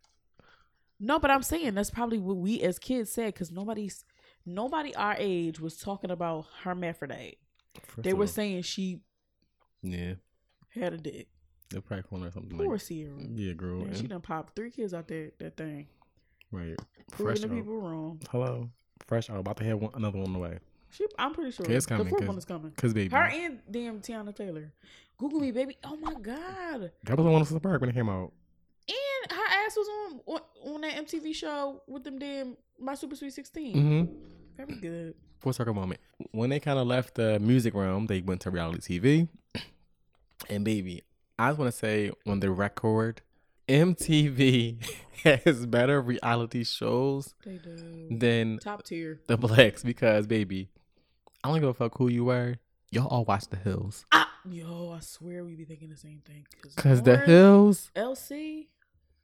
[0.99, 4.05] No, but I'm saying that's probably what we as kids said because nobody's
[4.45, 7.37] nobody our age was talking about hermaphrodite.
[7.85, 8.27] First They were all.
[8.27, 8.99] saying she
[9.81, 10.13] yeah,
[10.69, 11.27] had a dick.
[11.69, 13.11] they're probably calling her something Poor like, Ciara.
[13.35, 13.85] yeah, girl.
[13.85, 15.31] Man, she done popped three kids out there.
[15.39, 15.87] That thing.
[16.51, 16.75] right,
[17.11, 17.53] fresh the out.
[17.53, 18.21] people wrong.
[18.29, 18.69] Hello,
[19.05, 19.39] fresh out.
[19.39, 20.59] About to have one, another one on the way.
[20.89, 22.71] She, I'm pretty sure it's coming, the fourth one is coming.
[22.77, 24.71] Cause baby, Her and damn Teyana Taylor.
[25.17, 25.77] Google me, baby.
[25.83, 26.91] Oh my god.
[27.03, 28.31] that was the one from the park when it came out.
[28.87, 33.15] And her ass was on on, on that MTV show with them damn My Super
[33.17, 33.75] Sweet 16.
[33.75, 34.13] Mm-hmm.
[34.55, 35.15] Very good.
[35.39, 35.99] Full circle moment.
[36.31, 39.27] When they kind of left the music realm, they went to reality TV.
[40.49, 41.01] And baby,
[41.39, 43.21] I just want to say on the record,
[43.67, 44.77] MTV
[45.23, 47.33] has better reality shows
[48.09, 49.19] than Top tier.
[49.27, 50.69] the blacks because baby,
[51.43, 52.55] I don't give a fuck who you were.
[52.91, 54.05] Y'all all watch The Hills.
[54.13, 56.45] Ah, yo, I swear we be thinking the same thing.
[56.75, 58.67] Cause The Lauren Hills, LC.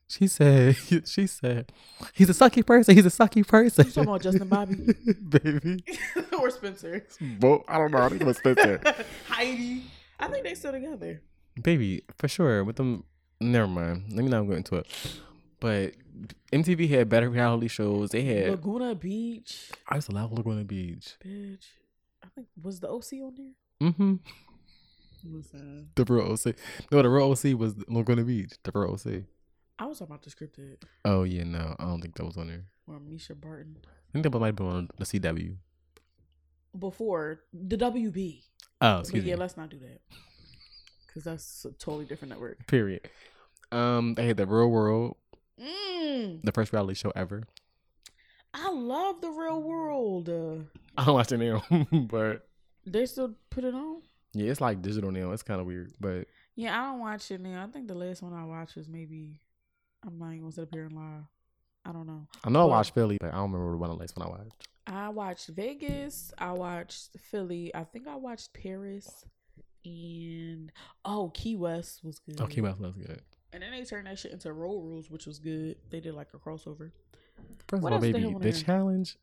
[0.08, 0.76] She said,
[1.06, 1.72] she said,
[2.14, 2.94] he's a sucky person.
[2.94, 3.86] He's a sucky person.
[3.86, 4.74] You talking about Justin Bobby
[5.28, 5.84] baby.
[6.40, 7.06] or Spencer?
[7.20, 7.98] Both, I don't know.
[7.98, 8.80] I think it was Spencer.
[9.28, 9.84] Heidi.
[10.20, 11.20] I think they still together.
[11.62, 13.04] baby for sure with them
[13.40, 14.86] never mind let me not go into it
[15.60, 15.92] but
[16.52, 21.14] mtv had better reality shows they had Laguna Beach, i used to love laguna beach
[21.24, 21.66] bitch.
[22.22, 23.90] I think was the OC on there.
[23.90, 24.14] mm-hmm
[25.26, 26.54] Listen, the real oc
[26.92, 29.24] no the real oc was laguna beach the real oc
[29.78, 32.46] I was talking about the scripted oh yeah no i don't think that was on
[32.48, 35.56] there or Mischa Barton i think that might have been on the cw
[36.78, 38.42] before the WB.
[38.80, 40.00] oh But excuse yeah, let's not do that
[41.06, 42.66] because that's a totally different network.
[42.66, 43.08] period
[43.72, 45.16] um they had the real world
[45.60, 47.44] Mm, the first reality show ever
[48.52, 50.28] I love the real world.
[50.28, 50.64] Uh,
[50.98, 51.62] i don't watch it now
[52.10, 52.48] but
[52.84, 54.02] they still put it on.
[54.32, 57.40] yeah it's like digital now it's kind of weird but Yeah, I don't watch it
[57.40, 57.64] now.
[57.64, 59.40] I think the last one I watched was maybe
[60.06, 61.20] I'm not even gonna sit up here and lie.
[61.86, 62.26] I don't know.
[62.44, 64.30] i know i watched philly but i don't remember one of the last one i
[64.30, 66.30] watched I watched Vegas.
[66.36, 67.74] I watched Philly.
[67.74, 69.24] I think I watched Paris.
[69.84, 70.70] And
[71.06, 72.38] oh, Key West was good.
[72.40, 75.26] oh Key West was good And then they turned that shit into Road Rules, which
[75.26, 75.76] was good.
[75.90, 76.90] They did like a crossover.
[77.68, 79.16] First What of all, baby, the challenge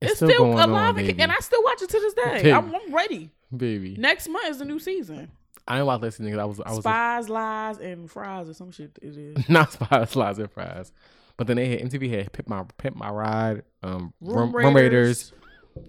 [0.00, 2.14] It's, is still, still, going alive, on, and, and I still watch it to this
[2.14, 2.52] day.
[2.52, 3.30] I'm, I'm ready.
[3.56, 3.96] baby.
[3.98, 5.30] Next month is the new season.
[5.66, 8.70] I didn't watch listening because I was I was Spies, lies, and fries or some
[8.70, 8.98] shit.
[9.00, 9.48] It is.
[9.48, 10.92] not spies, lies, and fries.
[11.36, 15.32] But then they had MTV had Pimp My Pimp My Ride, um, Room Room, Raiders,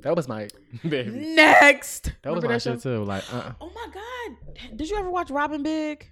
[0.02, 0.48] That was my
[0.88, 1.12] baby.
[1.36, 2.06] Next.
[2.24, 2.74] That was Remember my show?
[2.74, 3.04] shit too.
[3.04, 4.78] Like, uh, uh Oh my god!
[4.78, 6.10] Did you ever watch Rob & Big?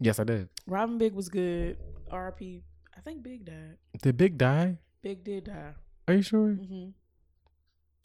[0.00, 0.48] yes, I did.
[0.66, 1.76] Rob & Big was good.
[2.10, 2.62] R.P.
[2.96, 3.76] I think Big died.
[4.00, 4.78] Did Big die?
[5.02, 5.72] Big did die.
[6.08, 6.48] Are you sure?
[6.48, 6.90] Mm-hmm.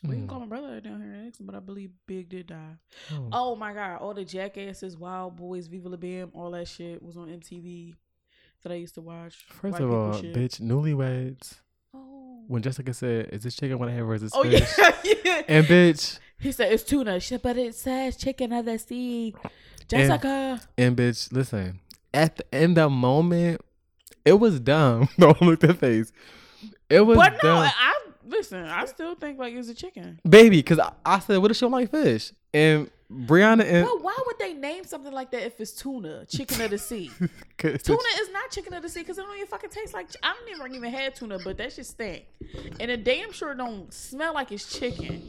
[0.04, 0.28] We can Hmm.
[0.28, 2.76] call my brother down here next, but I believe Big did die.
[3.12, 3.28] Oh.
[3.34, 3.98] Oh my god!
[4.00, 7.94] All the jackasses, Wildboyz, Viva La Bam, all that shit was on MTV
[8.64, 9.36] that I used to watch.
[9.50, 10.34] First of all, shit.
[10.34, 11.56] bitch, newlyweds.
[11.94, 12.44] Oh.
[12.48, 14.92] When Jessica said, "Is this chicken what I have or is this Oh fish?" yeah,
[15.26, 15.42] yeah.
[15.50, 17.20] And bitch, He said it's tuna.
[17.20, 19.36] She said, but it says chicken of the sea.
[19.90, 20.62] Jessica.
[20.78, 21.80] and bitch, listen.
[22.14, 23.62] At the, in the moment,
[24.24, 25.10] it was dumb.
[25.20, 26.12] Don't look at face.
[26.90, 27.72] It was but no, dumb.
[27.76, 27.99] I
[28.30, 28.64] listen.
[28.66, 30.20] I still think like it's a chicken.
[30.28, 30.58] baby.
[30.58, 34.16] Because I, I said, "What if she don't like fish?" And Brianna and But why
[34.28, 37.10] would they name something like that if it's tuna, chicken of the sea?
[37.58, 40.08] 'cause Tuna is not chicken of the sea because it don't even fucking taste like.
[40.24, 42.26] I don't even even had tuna, but that shit stink,
[42.80, 45.28] and it damn sure don't smell like it's chicken.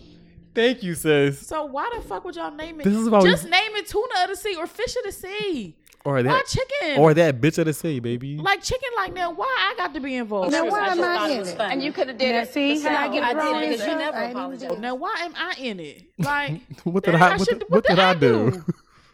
[0.55, 1.47] Thank you, sis.
[1.47, 2.85] So why the fuck would y'all name it?
[2.85, 5.13] This is why we- just name it tuna of the sea or fish of the
[5.13, 5.77] sea.
[6.05, 6.99] Or Why that, chicken?
[6.99, 8.39] or that bitch of the sea, baby.
[8.39, 9.37] like chicken like that.
[9.37, 10.51] Why I got to be involved?
[10.51, 11.61] Now, Now, why am I in it?
[11.61, 12.53] And you could have did Now, it.
[12.55, 15.55] see how I get I wrong did it you never I now why am I
[15.59, 16.05] in it?
[16.19, 17.37] Like what did Dang, I?
[17.37, 18.65] What, should- did, what did I do?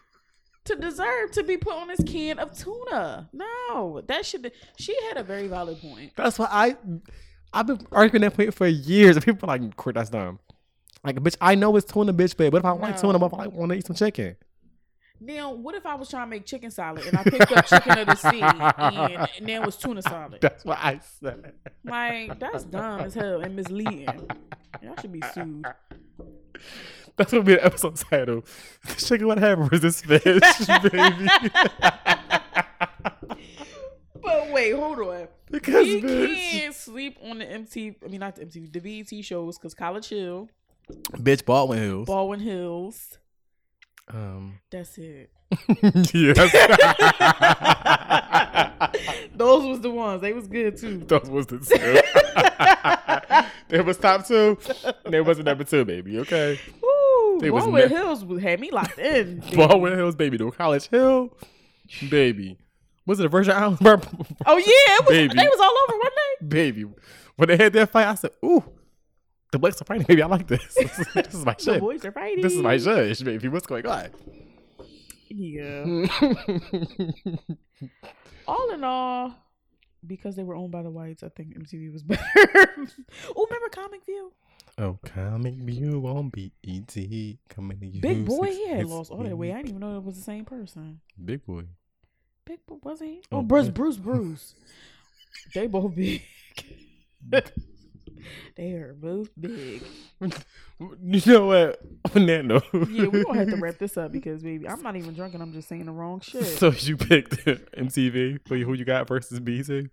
[0.67, 3.31] to deserve to be put on this can of tuna?
[3.33, 4.53] No, that should.
[4.79, 6.13] She had a very valid point.
[6.17, 6.77] That's why I
[7.53, 9.17] I've been arguing that point for years.
[9.17, 10.39] And people are like, "Quit, that's dumb."
[11.05, 13.01] Like, bitch, I know it's tuna, bitch, but what if I like No.
[13.01, 13.19] tuna?
[13.19, 14.37] What if I want to eat some chicken?
[15.21, 17.99] Now, what if I was trying to make chicken salad and I picked up chicken
[17.99, 20.39] of the sea and, and then was tuna salad?
[20.41, 21.53] That's what I said.
[21.85, 24.29] Like that's dumb as hell and misleading.
[24.83, 25.65] Y'all should be sued.
[27.17, 28.45] That's gonna be the episode title.
[28.85, 29.71] This chicken, what happened?
[29.71, 31.29] Was this fish, baby?
[34.23, 35.29] But wait, hold on.
[35.51, 37.97] because We bitch, can't sleep on the MTV.
[38.05, 40.49] I mean, not the MTV, the BET shows because College Hill,
[41.13, 42.07] bitch, Baldwin Hills.
[42.07, 43.19] Baldwin Hills.
[44.09, 45.31] Um, That's it.
[46.15, 46.37] yes.
[49.35, 50.21] Those was the ones.
[50.23, 50.99] They was good too.
[51.07, 52.01] Those was the two.
[53.69, 54.59] there was top two.
[55.05, 56.19] There was number two, baby.
[56.21, 56.59] Okay.
[56.83, 59.43] Was Baldwin ne- Hills had me locked in.
[59.55, 60.39] Baldwin Hills, baby.
[60.39, 61.37] No College Hill,
[62.09, 62.57] baby.
[63.07, 63.81] Was it a Virgin Islands?
[63.85, 65.35] Oh yeah, it was, Baby.
[65.37, 66.47] they was all over one day.
[66.49, 66.87] baby.
[67.37, 68.65] When they had that fight, I said, "Ooh,
[69.53, 70.23] the Blacks are fighting, baby.
[70.23, 70.75] I like this.
[71.15, 71.75] this is my shit.
[71.75, 72.43] The boys are fighting.
[72.43, 73.49] This is my judge, baby.
[73.49, 74.11] What's going on?"
[75.29, 76.07] Yeah.
[78.47, 79.35] all in all,
[80.07, 82.23] because they were owned by the whites, I think MTV was better.
[82.37, 84.33] oh, remember Comic View?
[84.79, 86.97] oh, Comic View on BET.
[87.49, 88.01] Coming to you.
[88.01, 89.53] Big Boy, he had lost all that weight.
[89.53, 91.01] I didn't even know it was the same person.
[91.23, 91.65] Big Boy.
[92.45, 93.21] Big Boy, was he?
[93.33, 93.69] Oh, Oh, Bruce.
[93.69, 94.55] Bruce, Bruce.
[95.55, 96.23] they both big.
[98.57, 99.83] they are both big.
[100.79, 101.81] You know what?
[102.15, 102.65] On that note.
[102.91, 105.43] Yeah, we're gonna have to wrap this up because baby, I'm not even drunk and
[105.43, 106.45] I'm just saying the wrong shit.
[106.45, 109.89] So you picked MTV for who you got versus BT?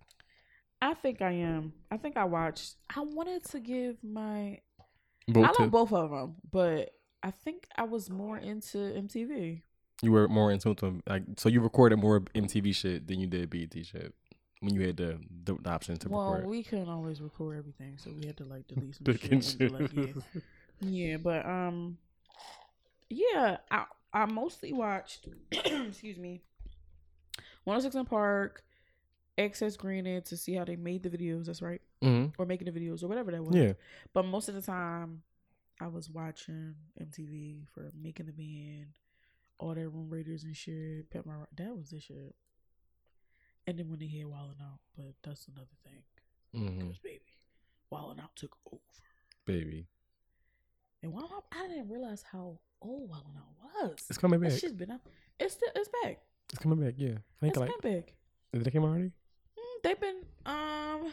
[0.82, 1.72] I think I am.
[1.90, 2.74] I think I watched.
[2.94, 4.58] I wanted to give my.
[5.26, 6.90] Both I love both of them, but
[7.22, 9.62] I think I was more into MTV.
[10.02, 11.48] You were more into them, like so.
[11.48, 14.12] You recorded more MTV shit than you did BET shit
[14.60, 16.46] when you had the the, the option to Well, record.
[16.48, 19.04] we couldn't always record everything, so we had to like delete some
[19.40, 19.60] shit.
[19.60, 20.40] and like, yeah.
[20.80, 21.98] Yeah, but um,
[23.08, 25.28] yeah, I I mostly watched.
[25.52, 26.42] excuse me.
[27.64, 28.62] 106 in Park,
[29.38, 31.46] Access Granted to see how they made the videos.
[31.46, 32.32] That's right, Mhm.
[32.38, 33.54] or making the videos or whatever that was.
[33.56, 33.72] Yeah,
[34.12, 35.22] But most of the time,
[35.80, 38.86] I was watching MTV for making the band,
[39.58, 41.08] all their room raiders and shit.
[41.10, 42.34] Pet my That was the shit.
[43.66, 46.02] And then when they had Wildin' Out, but that's another thing.
[46.52, 47.20] hmm Because baby,
[47.92, 48.80] Wildin' Out took over.
[49.46, 49.86] baby.
[51.02, 54.04] And Wild Out, I didn't realize how old Wild Out was.
[54.08, 54.52] It's coming back.
[54.52, 55.00] shit's been up.
[55.40, 56.18] It's still it's back.
[56.52, 56.94] It's coming back.
[56.96, 58.12] Yeah, I think It's like been back.
[58.52, 59.06] did it come already?
[59.58, 61.10] Mm, they've been um.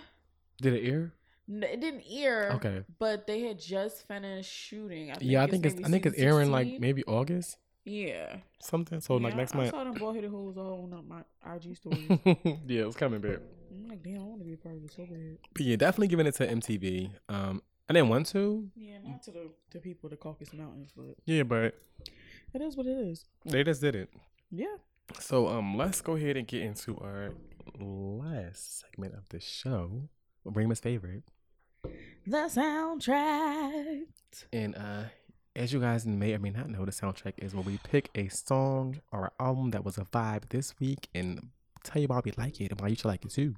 [0.62, 1.14] Did it air?
[1.50, 2.52] It didn't air.
[2.54, 2.84] Okay.
[3.00, 5.12] But they had just finished shooting.
[5.12, 8.38] I think yeah, I think it's I think it's airing like maybe August Yeah.
[8.60, 9.02] something.
[9.02, 9.70] So like next I, month.
[9.70, 11.22] I saw them bald headed hoes all on my
[11.56, 12.08] IG story.
[12.68, 13.38] yeah, it's coming back.
[13.72, 15.38] I'm like, damn, I want to be a part of it so bad.
[15.54, 17.12] But yeah, definitely giving it to MTV.
[17.30, 18.70] Um, I didn't want to.
[18.76, 21.76] Yeah, not to the to people of the Caucasus Mountains, but Yeah, but
[22.54, 23.26] it is what it is.
[23.46, 24.10] they just did it.
[24.52, 24.76] Yeah.
[25.20, 27.32] So um, let's go ahead and get into our
[27.80, 30.10] last segment of the show.
[30.46, 31.24] Reema's favorite.
[32.26, 34.04] The soundtrack.
[34.54, 35.04] And uh,
[35.56, 38.28] as you guys may or may not know, the soundtrack is where we pick a
[38.30, 41.50] song or an album that was a vibe this week and
[41.84, 43.56] tell you why we like it and why you should like it too.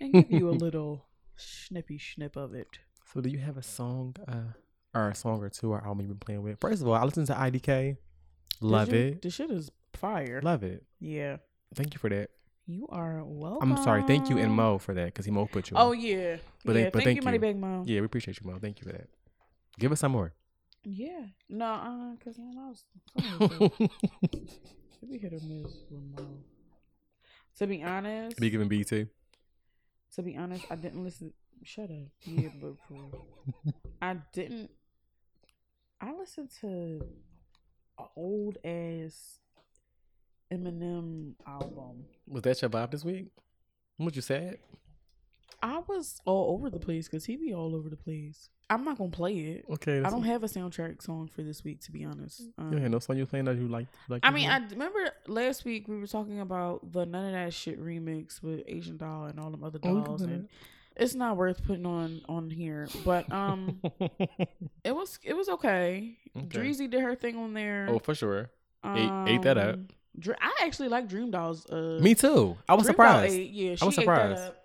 [0.00, 1.06] And give you a little
[1.36, 2.66] snippy snip of it.
[3.12, 4.52] So, do you have a song uh,
[4.94, 6.60] or a song or two or album you've been playing with.
[6.60, 7.96] First of all, I listened to IDK.
[8.60, 9.22] Love it.
[9.22, 10.40] The shit is fire.
[10.42, 10.84] Love it.
[11.00, 11.36] yeah.
[11.74, 12.30] Thank you for that.
[12.66, 13.72] You are welcome.
[13.72, 14.02] I'm sorry.
[14.04, 15.76] Thank you and Mo for that because he Mo put you.
[15.76, 16.36] Oh yeah.
[16.64, 17.40] But yeah, thank- but thank, thank you, Money you.
[17.40, 17.82] Bag Mo.
[17.86, 18.58] yeah, we appreciate you, Mo.
[18.58, 19.08] Thank you for that.
[19.78, 20.32] Give us some more.
[20.90, 21.26] Yeah.
[21.50, 22.84] No, uh, cause man, I was.
[23.38, 26.26] somebody said- be hit or miss with Mo.
[27.58, 29.06] To be honest, Be giving BT.
[30.14, 31.32] to be honest, I didn't listen.
[31.62, 32.08] Shut up.
[32.24, 33.72] Yeah, but for.
[34.02, 34.70] I didn't.
[36.00, 37.00] I listened to
[37.98, 39.40] a old ass
[40.52, 42.04] Eminem album.
[42.26, 43.26] Was that your vibe this week?
[43.96, 44.58] What you said?
[45.62, 48.48] I was all over the place because he be all over the place.
[48.70, 49.64] I'm not gonna play it.
[49.70, 50.02] Okay.
[50.02, 52.42] I don't have a soundtrack song for this week, to be honest.
[52.58, 53.86] Um, had no song you're playing that you like.
[54.08, 57.54] like I mean, I remember last week we were talking about the None of That
[57.54, 60.32] Shit remix with Asian Doll and all them other dolls, Okay.
[60.32, 60.48] and
[60.96, 62.88] it's not worth putting on on here.
[63.04, 63.80] But um,
[64.84, 66.16] it was it was okay.
[66.36, 66.46] Okay.
[66.58, 67.86] Dreezy did her thing on there.
[67.90, 68.50] oh, for sure.
[68.84, 69.74] ate- ate that up.
[69.76, 69.88] Um,
[70.18, 71.64] Dre- I actually like Dream Dolls.
[71.70, 72.56] Uh, Me too.
[72.68, 73.32] I was Dream surprised.
[73.34, 74.42] ate- yeah, she I was ate surprised.
[74.42, 74.64] that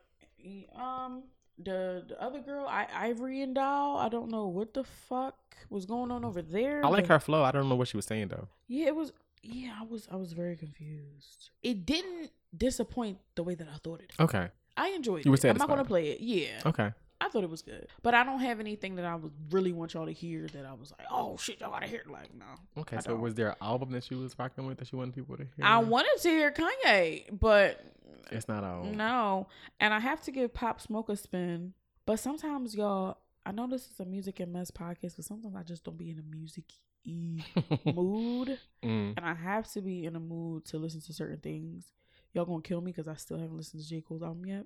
[0.76, 0.82] up.
[0.82, 1.24] Um,
[1.58, 3.98] the the other girl, I Ivorian Doll.
[3.98, 5.36] I don't know what the fuck
[5.70, 6.86] was going on over there.
[6.86, 7.44] I like her flow.
[7.44, 8.48] I don't know what she was saying though.
[8.68, 9.12] Yeah, it was.
[9.42, 10.08] Yeah, I was.
[10.12, 11.50] I was very confused.
[11.62, 14.14] It didn't disappoint the way that I thought it.
[14.20, 14.50] Okay.
[14.76, 15.46] I enjoyed You were it.
[15.46, 16.20] I'm not gonna play it.
[16.20, 16.92] Yeah, Okay.
[17.26, 19.94] I thought it was good, but I don't have anything that I would really want
[19.94, 20.48] y'all to hear.
[20.48, 22.04] That I was like, oh shit, y'all gotta hear.
[22.10, 22.46] Like, no.
[22.82, 22.98] Okay.
[22.98, 23.22] I so don't.
[23.22, 25.66] was there an album that she was rocking with that she wanted people to hear?
[25.66, 27.84] I wanted to hear Kanye, but
[28.32, 28.86] It's not out.
[28.86, 29.48] no.
[29.80, 31.74] And I have to give Pop Smoke a spin.
[32.06, 35.64] But sometimes, y'all, I know this is a music and mess podcast, but sometimes I
[35.64, 36.66] just don't be in a music
[37.06, 38.60] mood.
[38.84, 39.14] Mm.
[39.18, 41.86] and I have to be in a mood to listen to certain things.
[42.34, 44.66] Y'all gonna kill me because I still haven't listened to J Cole's album yet.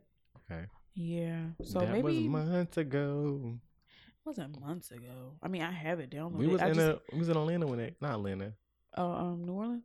[0.51, 0.65] Okay.
[0.93, 3.59] Yeah, so that was maybe months ago.
[4.07, 5.33] it wasn't months ago.
[5.43, 6.37] I mean, I have it downloaded.
[6.37, 8.53] We was I in just, a we was in Atlanta when it not Atlanta.
[8.97, 9.83] uh, um New Orleans.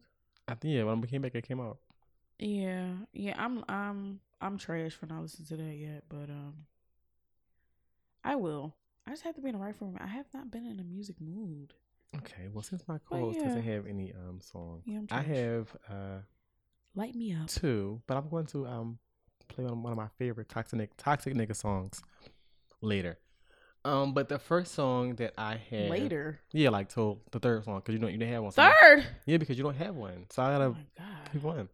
[0.49, 1.79] I think yeah, when we came back it came out.
[2.39, 3.35] Yeah, yeah.
[3.39, 6.55] I'm I'm I'm trash for not listening to that yet, but um,
[8.25, 8.75] I will.
[9.07, 9.97] I just have to be in the right frame.
[10.01, 11.75] I have not been in a music mood.
[12.17, 16.19] Okay, well since my co-host doesn't have any um song, Yeah, I have uh
[16.95, 17.49] Light me up.
[17.49, 18.99] two, but I'm going to um
[19.53, 22.01] play one of, my favorite toxic toxic nigga songs
[22.81, 23.19] later.
[23.85, 26.39] Um, but the first song that I had Later.
[26.53, 28.53] yeah, like to the third song because you don't you didn't have one.
[28.53, 28.71] so-
[29.27, 31.07] yeah, because you don't have one, so I Oh gotta god.
[31.33, 31.69] pick one.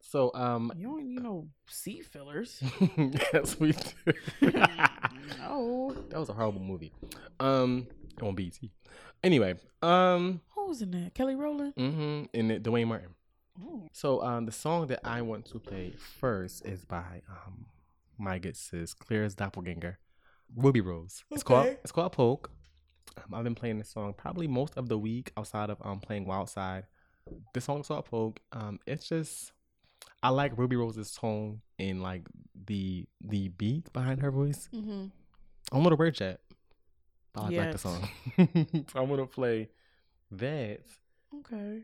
[0.00, 2.62] So um, You don't you know seat fillers.
[3.32, 4.52] yes we do.
[5.38, 5.94] no.
[6.08, 6.92] that was a horrible movie.
[7.40, 7.88] Um,
[8.22, 8.70] on BT.
[9.22, 11.14] Anyway, um, Who was in that?
[11.14, 11.74] Kelly Rowland.
[11.76, 13.10] mm-hmm, and Duane Martin.
[13.92, 17.66] So um, the song that I want to play first is by um,
[18.18, 19.98] my good sis Claire's doppelganger,
[20.56, 21.22] Rubi Rose.
[21.30, 22.50] It's called it's called Poke.
[23.16, 26.26] Um, I've been playing this song probably most of the week outside of um playing
[26.26, 26.86] Wild Side.
[27.52, 28.40] The song is called Poke.
[28.52, 29.52] Um, it's just
[30.22, 32.22] I like Rubi Rose's tone and like
[32.66, 34.68] the the beat behind her voice.
[34.74, 35.06] Mm-hmm.
[35.72, 36.40] I don't know the word yet,
[37.32, 38.08] but I like the song.
[38.36, 39.70] so I'm gonna play
[40.32, 40.80] that.
[41.40, 41.82] Okay.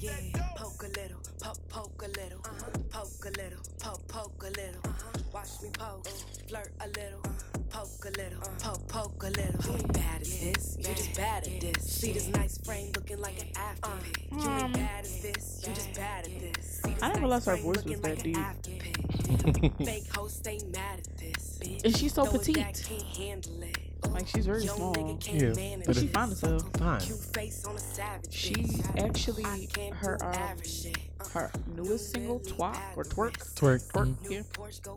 [0.00, 0.12] Yeah,
[0.56, 2.70] poke a little, poke, poke a little, uh-huh.
[2.90, 5.18] poke a little, poke, poke a little, uh-huh.
[5.30, 6.46] watch me poke, uh-huh.
[6.48, 7.58] flirt a little, uh-huh.
[7.68, 8.76] poke a little, uh-huh.
[8.88, 9.60] poke, poke a little.
[9.62, 11.84] You ain't bad at this, you just bad at this.
[11.84, 14.24] See this nice frame looking like an after pic.
[14.32, 16.80] You ain't um, bad at this, you just bad at this.
[16.82, 18.38] See this I didn't nice realize her voice was that like deep.
[18.38, 19.72] after pic.
[19.84, 21.58] Fake host ain't mad at this.
[21.62, 21.84] bitch.
[21.84, 22.56] And she's so Throw petite.
[22.56, 23.89] can't handle it.
[24.08, 24.94] Like she's very small.
[24.96, 26.58] Yeah, manage but She it's- fine as hell.
[26.78, 27.00] Fine.
[27.00, 28.54] Cute face on a savage She
[28.98, 30.98] actually her do um average shit.
[31.32, 33.82] Her newest single twat or twerk Twerk.
[33.92, 34.30] twerk Mhm.
[34.30, 34.42] yeah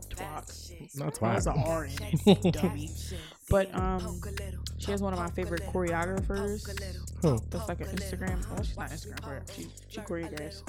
[0.09, 0.95] Twat.
[0.97, 1.47] Not Oh, twat.
[1.55, 1.91] an R in
[2.45, 2.89] it dummy
[3.49, 4.21] but um
[4.77, 6.65] she has one of my favorite choreographers
[7.21, 7.39] Who?
[7.49, 10.61] that's like an Instagram well she's not Instagram but she she choreographs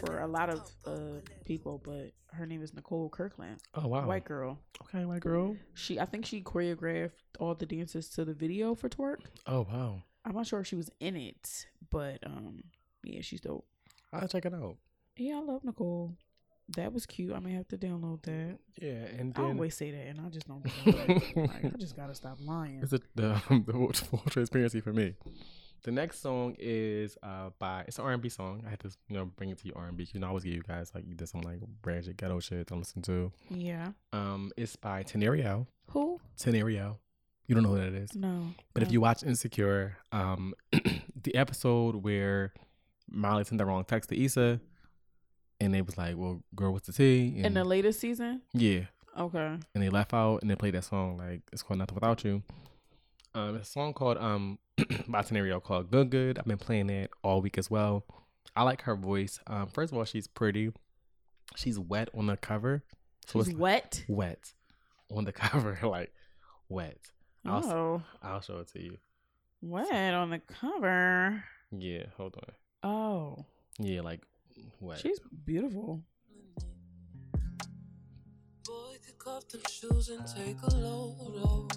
[0.00, 4.06] for a lot of uh people but her name is Nicole Kirkland Oh wow.
[4.06, 5.56] white girl Okay, white girl.
[5.74, 10.02] she I think she choreographed all the dances to the video for twerk Oh wow.
[10.24, 12.62] I'm not sure if she was in it but um
[13.04, 13.66] yeah she's dope
[14.12, 14.76] I'll check it out.
[15.16, 16.14] Yeah, I love Nicole.
[16.76, 17.32] That was cute.
[17.34, 18.58] I may have to download that.
[18.80, 20.64] Yeah, and I then always say that, and I just don't.
[20.86, 22.80] like, I just gotta stop lying.
[22.82, 25.14] it's a, the the full, transparency for me.
[25.84, 28.62] The next song is uh by it's an R and B song.
[28.66, 30.06] I had to you know bring it to you R and B.
[30.12, 32.76] You know I always give you guys like either some like ratchet ghetto shit to
[32.76, 33.32] listen to.
[33.50, 33.88] Yeah.
[34.12, 35.66] Um, it's by Tenario.
[35.90, 36.20] Who?
[36.38, 36.98] Tenario.
[37.46, 38.14] You don't know who that is.
[38.14, 38.54] No.
[38.72, 40.54] But if you watch Insecure, um,
[41.22, 42.52] the episode where
[43.12, 44.60] Miley sent the wrong text to Issa,
[45.60, 48.86] and they was like, "Well, girl, what's the tea?" in the latest season, yeah,
[49.18, 49.58] okay.
[49.74, 52.42] and they left out and they played that song like it's called "Nothing Without You."
[53.34, 54.58] Um, it's a song called um
[55.08, 56.38] by Scenario called Good Good.
[56.38, 58.04] I've been playing it all week as well.
[58.54, 59.38] I like her voice.
[59.46, 60.70] Um, first of all, she's pretty.
[61.56, 62.82] She's wet on the cover.
[63.26, 64.04] So She's it's wet.
[64.08, 64.52] wet
[65.10, 66.12] on the cover, like
[66.68, 66.98] wet.
[67.46, 68.98] I'll, Oh, I'll show it to you.
[69.62, 71.44] wet on the cover.
[71.70, 72.54] Yeah, hold on.
[72.82, 73.44] Oh,
[73.78, 74.20] Yeah, like
[74.80, 74.98] wet.
[74.98, 76.02] she's beautiful.
[78.66, 81.70] Boy, kick off them shoes and take a load off.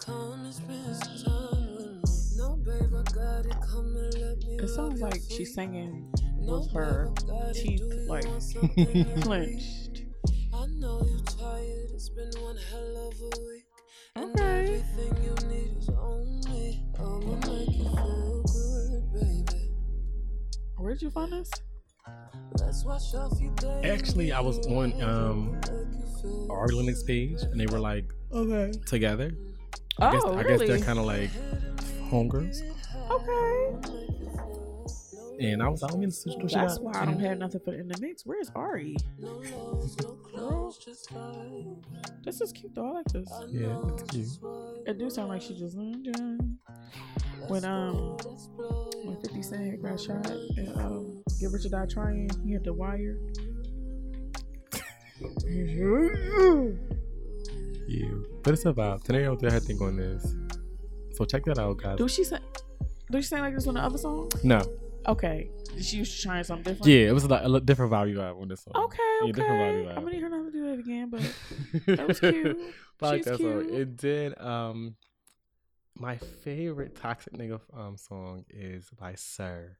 [0.00, 2.02] Come and spend time.
[2.36, 3.56] No, babe, I got it.
[3.70, 4.56] Come and let me.
[4.62, 7.62] It sounds like she's singing with her babe, I got it.
[7.62, 9.22] teeth like want something to eat?
[9.22, 10.02] clenched.
[10.54, 11.90] I know you're tired.
[11.92, 13.64] It's been one hell of a week.
[14.16, 14.82] And Okay.
[14.94, 16.37] everything you need is on
[20.78, 21.50] Where'd you find this?
[22.60, 23.90] Let's wash off your day.
[23.90, 25.60] Actually, I was on um
[26.50, 28.72] Ari Lennox page, and they were like Okay.
[28.86, 29.32] together.
[30.00, 31.30] I guess, Oh, I guess they're kind of like
[32.10, 32.60] homegirls.
[33.10, 34.57] Okay.
[35.40, 37.86] And I was like, I'm in the That's why I don't have nothing for in
[37.86, 38.26] the mix.
[38.26, 38.96] Where's Ari?
[39.20, 40.74] Girl,
[42.24, 42.88] this is cute though.
[42.88, 43.30] I like this.
[43.48, 44.28] Yeah, it's cute.
[44.86, 48.16] It do sound like she just when um
[49.04, 52.72] when Fifty Cent got shot and um Get Rich or Die Trying, he had the
[52.72, 53.16] wire.
[57.86, 58.08] Yeah,
[58.42, 59.04] but it's a vibe.
[59.04, 60.34] Teneo did her thing on this,
[61.12, 61.96] so check that out, guys.
[61.96, 62.38] Do she say?
[63.10, 64.30] Do she sound like this on the other song?
[64.42, 64.60] No,
[65.08, 65.50] Okay,
[65.80, 66.86] she was trying something different.
[66.86, 68.84] yeah, it was a, lot- a different vibe you have on this one.
[68.84, 69.82] Okay, Yeah, different vibe okay.
[69.84, 72.58] you I'm gonna need her not to do that again, but that was cute.
[73.02, 73.68] I like She's that song.
[73.74, 74.38] It did.
[74.40, 74.96] Um,
[75.96, 79.76] my favorite Toxic Nigga um song is by Sir.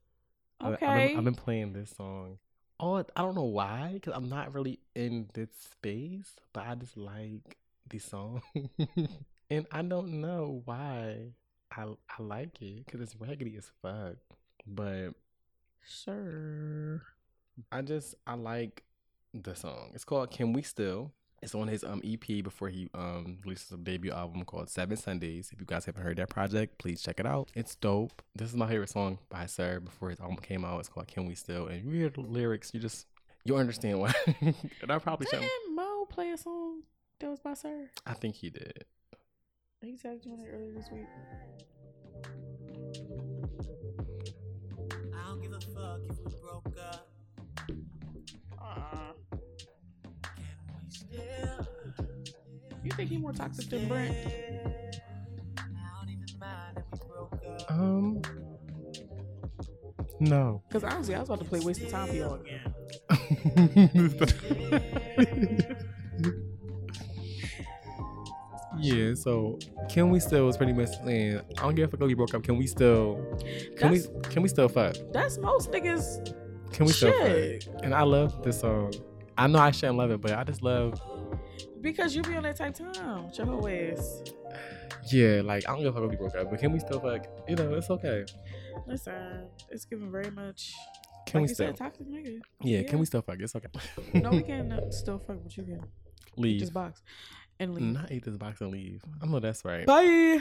[0.61, 1.15] I- Okay.
[1.17, 2.39] I've been playing this song.
[2.81, 6.97] Oh, I don't know why, because I'm not really in this space, but I just
[6.97, 7.57] like
[7.91, 8.41] the song,
[9.51, 11.33] and I don't know why
[11.73, 14.17] I I like it because it's raggedy as fuck.
[14.69, 15.15] But
[15.89, 17.03] Sure.
[17.73, 18.85] I just I like
[19.35, 19.91] the song.
[19.95, 23.77] It's called "Can We Still." It's on his um EP before he um releases a
[23.77, 25.51] debut album called Seven Sundays.
[25.53, 27.51] If you guys haven't heard that project, please check it out.
[27.55, 28.23] It's dope.
[28.35, 30.81] This is my favorite song by Sir before his album came out.
[30.81, 33.07] It's called "Can We Still?" And you hear the lyrics, you just
[33.45, 34.13] you understand why.
[34.41, 34.55] and
[34.91, 35.27] I probably.
[35.31, 36.83] Didn't Mo play a song
[37.21, 37.89] that was by Sir?
[38.07, 38.85] I think he did.
[39.81, 41.07] He tagged you it earlier this week.
[46.07, 47.09] Fuck if we broke up.
[48.61, 49.13] Uh,
[50.23, 50.33] Can
[50.85, 51.67] we still?
[52.85, 54.15] you think he more toxic than Brent?
[54.17, 55.63] I
[56.01, 57.71] don't even mind that we broke up.
[57.71, 58.23] Um,
[60.21, 60.63] no.
[60.69, 62.61] Because honestly, I was about to play Wasting Time for y'all again.
[68.81, 69.59] yeah, so
[69.89, 72.35] can we still was pretty much saying I don't give a fuck if we broke
[72.35, 72.43] up.
[72.43, 73.21] Can we still
[73.77, 74.01] can we
[74.31, 74.97] can we still fuck?
[75.13, 76.35] That's most niggas.
[76.73, 77.65] Can we still Shit.
[77.65, 77.85] fuck?
[77.85, 78.93] And I love this song.
[79.37, 81.01] I know I shouldn't love it, but I just love
[81.81, 84.23] Because you be on that type time with your whole ass.
[85.13, 87.01] yeah, like I don't give a fuck if we broke up, but can we still
[87.01, 87.25] fuck?
[87.49, 88.25] You know, it's okay.
[88.87, 90.75] Listen, it's given very much.
[91.27, 91.67] Can like we still?
[91.69, 92.41] said, toxic nigga.
[92.63, 92.83] yeah, yeah.
[92.89, 93.37] can we still fuck?
[93.39, 93.69] It's okay.
[94.15, 95.85] No, we can still fuck, but you can
[96.37, 96.61] leave.
[96.61, 97.03] just box
[97.61, 97.95] and leave.
[97.95, 99.03] Not eat this box and leave.
[99.23, 99.87] I know that's right.
[99.87, 100.41] Bye.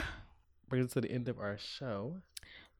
[0.68, 2.16] Bring us to the end of our show.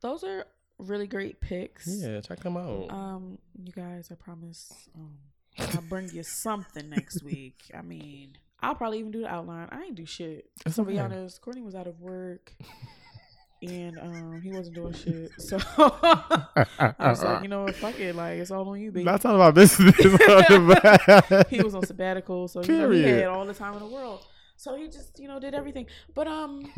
[0.01, 0.47] Those are
[0.79, 1.87] really great picks.
[1.89, 2.91] Yeah, check them out.
[2.91, 4.73] Um, you guys, I promise.
[4.95, 5.15] Um,
[5.59, 7.71] I'll bring you something next week.
[7.77, 9.69] I mean, I'll probably even do the outline.
[9.73, 10.51] I ain't do shit.
[10.65, 12.53] It's to be honest, Courtney was out of work,
[13.63, 15.31] and um, he wasn't doing shit.
[15.39, 18.15] So I was like, you know what, fuck it.
[18.15, 19.05] Like it's all on you, baby.
[19.05, 19.97] That's talking about business.
[21.51, 24.27] he was on sabbatical, so you know, he had all the time in the world.
[24.57, 25.87] So he just, you know, did everything.
[26.15, 26.69] But um,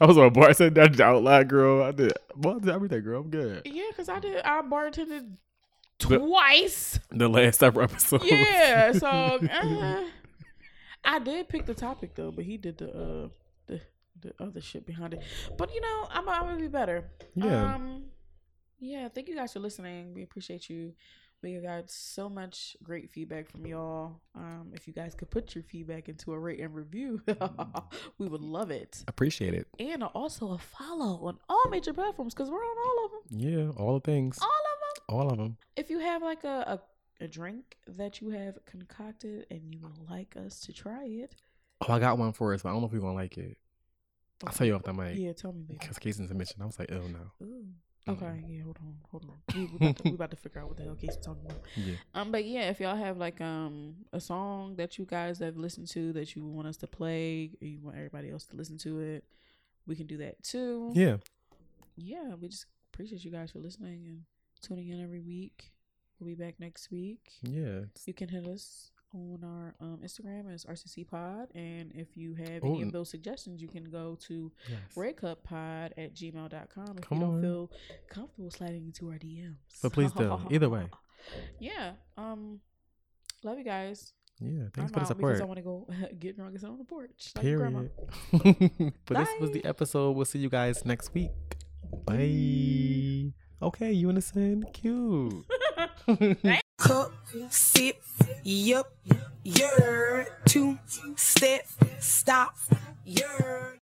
[0.00, 0.48] I was on board.
[0.50, 1.82] I said that out loud, girl.
[1.82, 2.12] I did.
[2.36, 3.22] Well, I did everything, girl.
[3.22, 3.62] I'm good.
[3.64, 4.40] yeah, because I did.
[4.44, 5.36] I bartended
[5.98, 7.00] The- twice.
[7.10, 8.24] The last several episodes.
[8.26, 10.04] yeah, so uh,
[11.04, 13.28] I did pick the topic though, but he did the uh
[14.20, 15.22] the the other shit behind it.
[15.56, 17.10] But you know, I'm I'm gonna be better.
[17.34, 17.74] Yeah.
[17.74, 18.04] Um,
[18.78, 19.08] yeah.
[19.08, 20.14] Thank you guys for listening.
[20.14, 20.94] We appreciate you.
[21.40, 24.20] We got so much great feedback from y'all.
[24.34, 27.22] Um, if you guys could put your feedback into a rate and review,
[28.18, 29.04] we would love it.
[29.06, 29.68] Appreciate it.
[29.78, 33.38] And also a follow on all major platforms because we're on all of them.
[33.38, 34.38] Yeah, all the things.
[34.42, 35.56] All of them All of them.
[35.76, 36.80] if you have like a,
[37.20, 41.36] a, a drink that you have concocted and you would like us to try it,
[41.88, 43.56] Oh, I got one for us, but I don't know if you're gonna like it.
[44.46, 45.16] I'll tell you off the mic.
[45.16, 45.64] yeah, tell me.
[45.68, 46.62] Because Casey's mission.
[46.62, 47.46] I was like, oh no.
[47.46, 47.66] Ooh,
[48.08, 49.54] Okay, yeah, hold on, hold on.
[49.54, 51.60] We, we, about to, we about to figure out what the hell Casey's talking about.
[51.76, 51.94] Yeah.
[52.14, 55.88] Um, but yeah, if y'all have like um a song that you guys have listened
[55.88, 59.00] to that you want us to play, or you want everybody else to listen to
[59.00, 59.24] it,
[59.86, 60.92] we can do that too.
[60.94, 61.16] Yeah.
[61.96, 64.22] Yeah, we just appreciate you guys for listening and
[64.62, 65.72] tuning in every week.
[66.18, 67.32] We'll be back next week.
[67.42, 67.80] Yeah.
[68.06, 72.60] You can hit us on our um, Instagram is RCC Pod, and if you have
[72.62, 74.78] Oh, any of those suggestions, you can go to Yes.
[74.96, 77.42] redcuppod at gmail.com if Come you don't on.
[77.42, 77.70] feel
[78.10, 79.56] comfortable sliding into our DMs.
[79.82, 80.38] But please do.
[80.50, 80.86] Either way.
[81.58, 81.92] Yeah.
[82.16, 82.60] Um.
[83.44, 84.12] Love you guys.
[84.40, 84.64] Yeah.
[84.74, 85.40] Thanks I'm for the out because support.
[85.40, 85.88] I want to go
[86.18, 87.32] get drunk and sit on the porch.
[87.34, 87.42] Like.
[87.42, 87.90] Period.
[89.06, 90.12] but this was the episode.
[90.12, 91.30] We'll see you guys next week.
[92.04, 93.32] Bye.
[93.60, 94.64] Okay, you unison.
[94.72, 95.44] Cute.
[96.88, 97.12] Cup,
[97.50, 98.00] sip,
[98.44, 98.90] yup,
[99.44, 100.78] you're two
[101.16, 101.66] step,
[102.00, 102.56] stop,
[103.04, 103.76] you're.